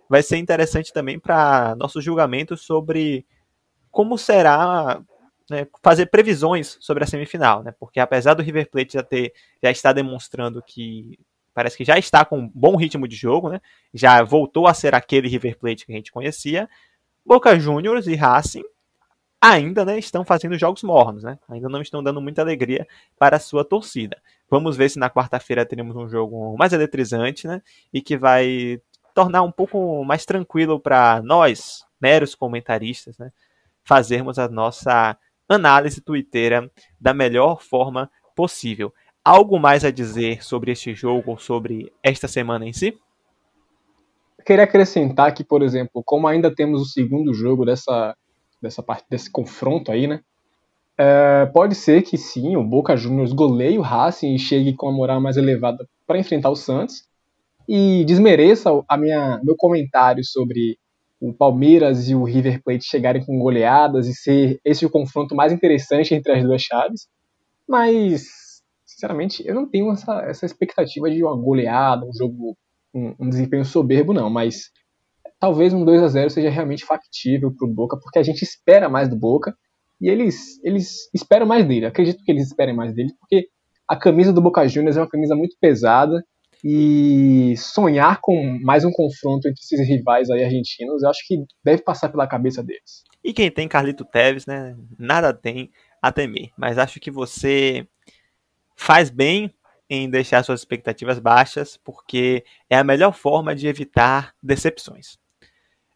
vai 0.09 0.23
ser 0.23 0.39
interessante 0.39 0.93
também 0.93 1.19
para 1.19 1.77
nosso 1.77 2.01
julgamento 2.01 2.57
sobre 2.57 3.27
como 3.91 4.17
será 4.17 5.01
né, 5.51 5.67
fazer 5.83 6.07
previsões 6.07 6.77
sobre 6.81 7.05
a 7.05 7.07
semifinal, 7.07 7.63
né? 7.63 7.73
Porque 7.79 8.01
apesar 8.01 8.35
do 8.35 8.43
River 8.43 8.71
Plate 8.71 8.95
já 8.95 9.03
ter 9.03 9.33
já 9.63 9.71
está 9.71 9.93
demonstrando 9.93 10.63
que 10.63 11.19
parece 11.55 11.77
que 11.77 11.85
já 11.85 11.99
está 11.99 12.25
com 12.25 12.39
um 12.39 12.53
bom 12.55 12.77
ritmo 12.77 13.09
de 13.09 13.17
jogo, 13.17 13.49
né? 13.49 13.61
Já 13.93 14.23
voltou 14.23 14.67
a 14.67 14.75
ser 14.75 14.95
aquele 14.95 15.29
River 15.29 15.59
Plate 15.59 15.87
que 15.87 15.93
a 15.93 15.97
gente 15.97 16.13
conhecia. 16.13 16.69
Boca 17.25 17.59
Juniors 17.59 18.07
e 18.07 18.15
Racing 18.15 18.65
ainda 19.41 19.85
né, 19.85 19.99
estão 19.99 20.25
fazendo 20.25 20.59
jogos 20.59 20.83
mornos, 20.83 21.23
né? 21.23 21.39
Ainda 21.49 21.69
não 21.69 21.81
estão 21.81 22.03
dando 22.03 22.21
muita 22.21 22.43
alegria 22.43 22.87
para 23.19 23.37
a 23.37 23.41
sua 23.41 23.65
torcida. 23.65 24.17
Vamos 24.51 24.77
ver 24.77 24.89
se 24.89 24.99
na 24.99 25.11
quarta-feira 25.11 25.65
teremos 25.65 25.97
um 25.97 26.09
jogo 26.09 26.57
mais 26.57 26.73
eletrizante, 26.73 27.47
né? 27.47 27.63
E 27.93 28.01
que 28.01 28.17
vai 28.17 28.81
tornar 29.15 29.43
um 29.43 29.53
pouco 29.53 30.05
mais 30.05 30.25
tranquilo 30.25 30.81
para 30.81 31.21
nós, 31.23 31.85
meros 32.01 32.35
comentaristas, 32.35 33.19
né? 33.19 33.33
Fazermos 33.85 34.39
a 34.39 34.49
nossa 34.49 35.17
análise 35.49 36.01
twitteira 36.01 36.71
da 37.01 37.15
melhor 37.15 37.63
forma 37.63 38.11
possível. 38.37 38.93
Algo 39.25 39.59
mais 39.59 39.85
a 39.85 39.91
dizer 39.91 40.45
sobre 40.45 40.73
este 40.73 40.95
jogo 40.95 41.33
ou 41.33 41.39
sobre 41.39 41.93
esta 42.03 42.29
semana 42.29 42.67
em 42.67 42.73
si? 42.73 42.99
Queria 44.45 44.65
acrescentar 44.65 45.35
que, 45.35 45.45
por 45.45 45.63
exemplo, 45.63 46.03
como 46.05 46.27
ainda 46.27 46.55
temos 46.55 46.81
o 46.81 46.87
segundo 46.87 47.35
jogo 47.35 47.67
dessa, 47.67 48.17
dessa 48.63 48.83
parte 48.83 49.07
desse 49.11 49.31
confronto 49.31 49.93
aí, 49.93 50.07
né? 50.07 50.21
É, 50.97 51.47
pode 51.47 51.75
ser 51.75 52.03
que 52.03 52.17
sim, 52.17 52.57
o 52.57 52.65
Boca 52.65 52.97
Juniors 52.97 53.33
goleie 53.33 53.79
o 53.79 53.83
Racing 53.83 54.35
e 54.35 54.39
chegue 54.39 54.73
com 54.73 54.89
a 54.89 54.93
moral 54.93 55.21
mais 55.21 55.37
elevada 55.37 55.87
para 56.07 56.19
enfrentar 56.19 56.51
o 56.51 56.57
Santos 56.57 57.05
e 57.69 58.05
desmereça 58.05 58.71
a 58.89 58.97
minha 58.97 59.41
meu 59.45 59.55
comentário 59.57 60.25
sobre 60.25 60.79
o 61.21 61.33
Palmeiras 61.33 62.09
e 62.09 62.15
o 62.15 62.25
River 62.25 62.63
Plate 62.63 62.85
chegarem 62.85 63.25
com 63.25 63.39
goleadas 63.39 64.07
e 64.07 64.15
ser 64.15 64.61
esse 64.65 64.87
o 64.87 64.91
confronto 64.91 65.35
mais 65.35 65.53
interessante 65.53 66.15
entre 66.15 66.33
as 66.33 66.43
duas 66.43 66.63
chaves. 66.63 67.09
Mas, 67.69 68.27
sinceramente, 68.85 69.47
eu 69.47 69.55
não 69.55 69.69
tenho 69.69 69.91
essa, 69.91 70.23
essa 70.23 70.47
expectativa 70.47 71.11
de 71.11 71.23
uma 71.23 71.37
goleada, 71.37 72.07
um 72.07 72.13
jogo, 72.13 72.57
um, 72.95 73.15
um 73.19 73.29
desempenho 73.29 73.65
soberbo, 73.65 74.15
não. 74.15 74.31
Mas 74.31 74.71
talvez 75.41 75.73
um 75.73 75.85
2 75.85 76.03
a 76.03 76.09
0 76.09 76.31
seja 76.31 76.51
realmente 76.51 76.85
factível 76.85 77.53
para 77.55 77.67
o 77.67 77.73
Boca, 77.73 77.99
porque 78.01 78.19
a 78.19 78.23
gente 78.23 78.43
espera 78.43 78.89
mais 78.89 79.09
do 79.09 79.17
Boca 79.17 79.55
e 80.01 80.09
eles, 80.09 80.63
eles 80.65 81.13
esperam 81.13 81.47
mais 81.47 81.67
dele. 81.67 81.87
Acredito 81.87 82.23
que 82.25 82.31
eles 82.31 82.47
esperem 82.47 82.75
mais 82.75 82.95
dele, 82.95 83.13
porque 83.19 83.49
a 83.89 83.97
camisa 83.97 84.33
do 84.33 84.41
Boca 84.41 84.67
Juniors 84.69 84.97
é 84.97 85.01
uma 85.01 85.09
camisa 85.09 85.35
muito 85.35 85.57
pesada 85.61 86.23
e 86.65 87.55
sonhar 87.57 88.21
com 88.21 88.59
mais 88.63 88.85
um 88.85 88.91
confronto 88.91 89.49
entre 89.49 89.61
esses 89.61 89.87
rivais 89.87 90.31
aí 90.31 90.45
argentinos, 90.45 91.03
eu 91.03 91.09
acho 91.09 91.27
que 91.27 91.45
deve 91.65 91.83
passar 91.83 92.09
pela 92.09 92.27
cabeça 92.27 92.63
deles. 92.63 93.05
E 93.23 93.33
quem 93.33 93.51
tem 93.51 93.69
Carlito 93.69 94.05
Teves, 94.05 94.47
né? 94.47 94.77
Nada 94.99 95.33
tem 95.33 95.71
a 96.03 96.11
temer. 96.11 96.51
Mas 96.57 96.79
acho 96.79 97.01
que 97.01 97.11
você 97.11 97.87
faz 98.77 99.11
bem 99.11 99.53
em 99.91 100.09
deixar 100.09 100.43
suas 100.43 100.61
expectativas 100.61 101.19
baixas, 101.19 101.77
porque 101.77 102.45
é 102.69 102.77
a 102.77 102.85
melhor 102.85 103.13
forma 103.13 103.55
de 103.55 103.67
evitar 103.67 104.35
decepções. 104.43 105.19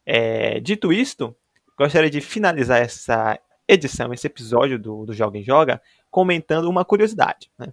É, 0.05 0.59
dito 0.61 0.93
isto, 0.93 1.37
gostaria 1.79 2.11
de 2.11 2.21
finalizar 2.21 2.81
essa 2.81 3.39
edição, 3.69 4.13
esse 4.13 4.27
episódio 4.27 4.79
do, 4.79 5.05
do 5.05 5.13
Joga 5.13 5.39
em 5.39 5.43
Joga, 5.43 5.81
comentando 6.11 6.69
uma 6.69 6.85
curiosidade. 6.85 7.51
Né? 7.59 7.73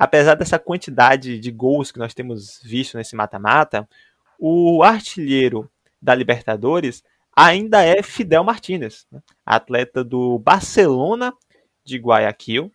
Apesar 0.00 0.34
dessa 0.34 0.58
quantidade 0.58 1.38
de 1.38 1.50
gols 1.50 1.92
que 1.92 1.98
nós 1.98 2.14
temos 2.14 2.58
visto 2.64 2.96
nesse 2.96 3.14
mata-mata, 3.14 3.86
o 4.38 4.82
artilheiro 4.82 5.70
da 6.00 6.14
Libertadores 6.14 7.04
ainda 7.36 7.82
é 7.82 8.02
Fidel 8.02 8.42
Martínez, 8.42 9.06
né? 9.12 9.20
atleta 9.44 10.02
do 10.02 10.38
Barcelona 10.38 11.34
de 11.84 11.98
Guayaquil, 11.98 12.72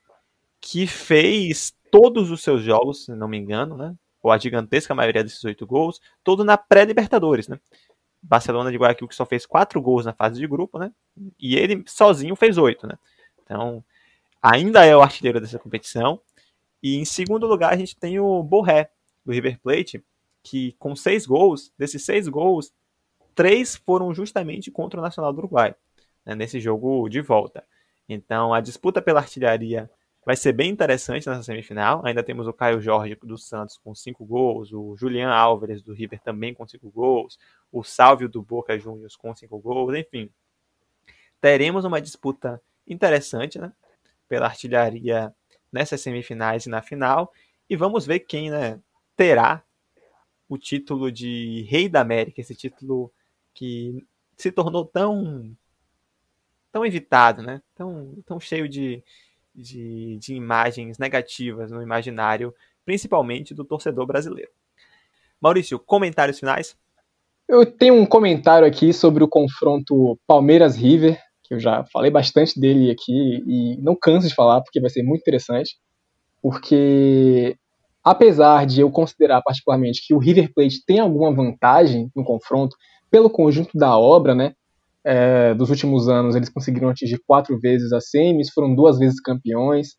que 0.62 0.86
fez 0.86 1.74
todos 1.90 2.30
os 2.30 2.44
seus 2.44 2.62
jogos, 2.62 3.06
se 3.06 3.12
não 3.16 3.28
me 3.28 3.38
engano, 3.38 3.76
né? 3.76 3.96
ou 4.22 4.32
a 4.32 4.38
gigantesca 4.38 4.94
maioria 4.94 5.24
desses 5.24 5.44
oito 5.46 5.66
gols, 5.66 6.00
todo 6.24 6.44
na 6.44 6.58
pré-Libertadores. 6.58 7.48
Né? 7.48 7.60
Barcelona 8.22 8.70
de 8.70 8.78
Guayaquil 8.78 9.08
que 9.08 9.16
só 9.16 9.26
fez 9.26 9.48
quatro 9.48 9.82
gols 9.82 10.06
na 10.06 10.14
fase 10.14 10.40
de 10.40 10.46
grupo, 10.46 10.78
né? 10.78 10.92
e 11.40 11.56
ele 11.56 11.84
sozinho 11.88 12.36
fez 12.36 12.60
oito. 12.60 12.86
Né? 12.86 12.94
Então, 13.42 13.84
ainda 14.40 14.86
é 14.86 14.96
o 14.96 15.02
artilheiro 15.02 15.42
dessa 15.42 15.58
competição. 15.58 16.22
E 16.86 16.98
em 16.98 17.04
segundo 17.04 17.48
lugar, 17.48 17.74
a 17.74 17.76
gente 17.76 17.98
tem 17.98 18.20
o 18.20 18.44
Borré, 18.44 18.92
do 19.26 19.32
River 19.32 19.60
Plate, 19.60 20.06
que 20.44 20.74
com 20.74 20.96
seis 20.96 21.26
gols, 21.26 21.74
desses 21.76 22.06
seis 22.06 22.28
gols, 22.28 22.72
três 23.34 23.76
foram 23.76 24.14
justamente 24.14 24.70
contra 24.70 25.00
o 25.00 25.02
Nacional 25.02 25.34
do 25.34 25.40
Uruguai, 25.40 25.74
né, 26.24 26.36
nesse 26.36 26.60
jogo 26.60 27.10
de 27.10 27.22
volta. 27.22 27.66
Então 28.08 28.54
a 28.54 28.62
disputa 28.62 29.02
pela 29.02 29.20
artilharia 29.20 29.90
vai 30.24 30.36
ser 30.36 30.54
bem 30.54 30.70
interessante 30.70 31.28
nessa 31.28 31.42
semifinal. 31.42 32.06
Ainda 32.06 32.22
temos 32.22 32.46
o 32.46 32.54
Caio 32.54 32.80
Jorge 32.80 33.18
do 33.24 33.36
Santos 33.36 33.80
com 33.80 33.96
cinco 33.96 34.24
gols, 34.24 34.72
o 34.72 34.96
Julian 34.96 35.32
Álvares 35.32 35.82
do 35.82 35.92
River 35.92 36.22
também 36.22 36.54
com 36.54 36.68
cinco 36.68 36.92
gols, 36.92 37.40
o 37.72 37.84
Sálvio 37.84 38.30
do 38.30 38.44
Boca 38.44 38.78
Juniors 38.78 39.16
com 39.16 39.36
cinco 39.36 39.58
gols, 39.58 39.96
enfim. 39.96 40.30
Teremos 41.42 41.84
uma 41.84 42.00
disputa 42.00 42.62
interessante 42.86 43.58
né, 43.58 43.74
pela 44.30 44.46
artilharia 44.46 45.34
nessas 45.72 46.02
semifinais 46.02 46.66
e 46.66 46.70
na 46.70 46.82
final. 46.82 47.32
E 47.70 47.76
vamos 47.76 48.06
ver 48.06 48.20
quem 48.20 48.50
né, 48.50 48.80
terá 49.16 49.64
o 50.48 50.58
título 50.58 51.12
de 51.12 51.66
Rei 51.70 51.90
da 51.90 52.02
América, 52.02 52.42
esse 52.42 52.56
título 52.56 53.12
que 53.54 54.06
se 54.38 54.52
tornou 54.52 54.86
tão 54.86 55.56
tão 56.72 56.86
evitado, 56.86 57.42
né? 57.42 57.62
tão, 57.74 58.14
tão 58.26 58.38
cheio 58.38 58.68
de, 58.68 59.02
de, 59.56 60.18
de 60.18 60.36
imagens 60.36 60.98
negativas 60.98 61.72
no 61.72 61.82
imaginário, 61.82 62.54
principalmente 62.84 63.54
do 63.54 63.64
torcedor 63.64 64.06
brasileiro. 64.06 64.52
Maurício, 65.40 65.80
comentários 65.80 66.38
finais? 66.38 66.78
Eu 67.48 67.66
tenho 67.66 67.94
um 67.94 68.06
comentário 68.06 68.68
aqui 68.68 68.92
sobre 68.92 69.24
o 69.24 69.28
confronto 69.28 70.20
Palmeiras-River 70.28 71.18
que 71.48 71.54
eu 71.54 71.60
já 71.60 71.86
falei 71.92 72.12
bastante 72.12 72.60
dele 72.60 72.92
aqui 72.92 73.44
e 73.48 73.78
não 73.82 73.96
canso 73.96 74.28
de 74.28 74.34
falar 74.34 74.62
porque 74.62 74.82
vai 74.82 74.90
ser 74.90 75.04
muito 75.04 75.22
interessante, 75.22 75.76
porque 76.42 77.56
apesar 78.04 78.66
de 78.66 78.82
eu 78.82 78.92
considerar 78.92 79.42
particularmente 79.42 80.06
que 80.06 80.14
o 80.14 80.20
River 80.20 80.52
Plate 80.54 80.84
tem 80.86 81.00
alguma 81.00 81.34
vantagem 81.34 82.10
no 82.16 82.24
confronto 82.24 82.76
pelo 83.10 83.30
conjunto 83.30 83.78
da 83.78 83.98
obra, 83.98 84.34
né? 84.36 84.54
É, 85.08 85.54
dos 85.54 85.70
últimos 85.70 86.10
anos 86.10 86.36
eles 86.36 86.50
conseguiram 86.50 86.90
atingir 86.90 87.20
quatro 87.28 87.60
vezes 87.60 87.94
a 87.94 88.02
semis, 88.02 88.50
foram 88.52 88.74
duas 88.74 88.98
vezes 88.98 89.22
campeões. 89.22 89.90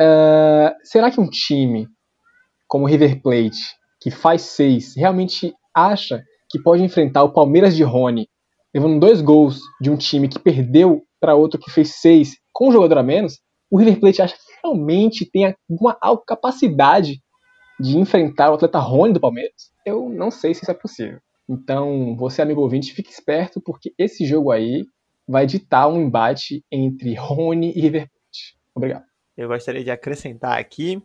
É, 0.00 0.74
será 0.82 1.10
que 1.10 1.20
um 1.20 1.28
time 1.28 1.86
como 2.70 2.84
o 2.84 2.88
River 2.88 3.20
Plate, 3.20 3.58
que 4.00 4.12
faz 4.12 4.42
seis, 4.42 4.94
realmente 4.96 5.52
acha 5.74 6.22
que 6.48 6.62
pode 6.62 6.82
enfrentar 6.82 7.24
o 7.24 7.32
Palmeiras 7.32 7.74
de 7.74 7.82
Rony 7.82 8.28
levando 8.74 9.00
dois 9.00 9.20
gols 9.20 9.60
de 9.80 9.90
um 9.90 9.96
time 9.96 10.28
que 10.28 10.38
perdeu 10.38 11.04
para 11.20 11.34
outro 11.34 11.60
que 11.60 11.70
fez 11.70 11.96
seis 11.96 12.36
com 12.52 12.68
um 12.68 12.72
jogador 12.72 12.98
a 12.98 13.02
menos, 13.02 13.40
o 13.70 13.78
River 13.78 14.00
Plate 14.00 14.22
acha 14.22 14.34
que 14.34 14.42
realmente 14.62 15.24
tem 15.30 15.54
alguma 15.68 15.96
capacidade 16.26 17.20
de 17.78 17.96
enfrentar 17.98 18.50
o 18.50 18.54
atleta 18.54 18.78
Rony 18.78 19.14
do 19.14 19.20
Palmeiras? 19.20 19.72
Eu 19.86 20.08
não 20.08 20.30
sei 20.30 20.54
se 20.54 20.62
isso 20.62 20.70
é 20.70 20.74
possível. 20.74 21.20
Então, 21.48 22.14
você, 22.16 22.42
amigo 22.42 22.60
ouvinte, 22.60 22.92
fique 22.92 23.10
esperto, 23.10 23.60
porque 23.60 23.92
esse 23.98 24.24
jogo 24.26 24.50
aí 24.50 24.84
vai 25.26 25.46
ditar 25.46 25.88
um 25.88 26.00
embate 26.00 26.64
entre 26.70 27.14
Rony 27.14 27.72
e 27.74 27.80
River 27.80 28.08
Plate. 28.08 28.58
Obrigado. 28.74 29.04
Eu 29.36 29.48
gostaria 29.48 29.82
de 29.82 29.90
acrescentar 29.90 30.58
aqui 30.58 31.02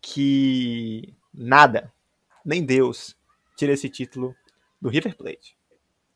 que 0.00 1.14
nada, 1.32 1.92
nem 2.44 2.64
Deus, 2.64 3.16
tira 3.56 3.72
esse 3.72 3.88
título 3.88 4.34
do 4.80 4.88
River 4.88 5.16
Plate. 5.16 5.56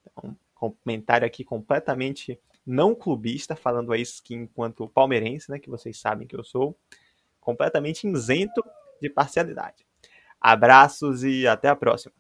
Então, 0.03 0.37
comentário 0.70 1.27
aqui 1.27 1.44
completamente 1.44 2.38
não 2.64 2.94
clubista, 2.94 3.57
falando 3.57 3.92
aí 3.92 4.03
que 4.22 4.35
enquanto 4.35 4.88
palmeirense, 4.88 5.51
né, 5.51 5.59
que 5.59 5.68
vocês 5.68 5.98
sabem 5.98 6.27
que 6.27 6.37
eu 6.37 6.44
sou, 6.44 6.77
completamente 7.40 8.07
isento 8.07 8.62
de 9.01 9.11
parcialidade. 9.11 9.85
Abraços 10.40 11.25
e 11.25 11.46
até 11.46 11.68
a 11.68 11.77
próxima. 11.77 12.14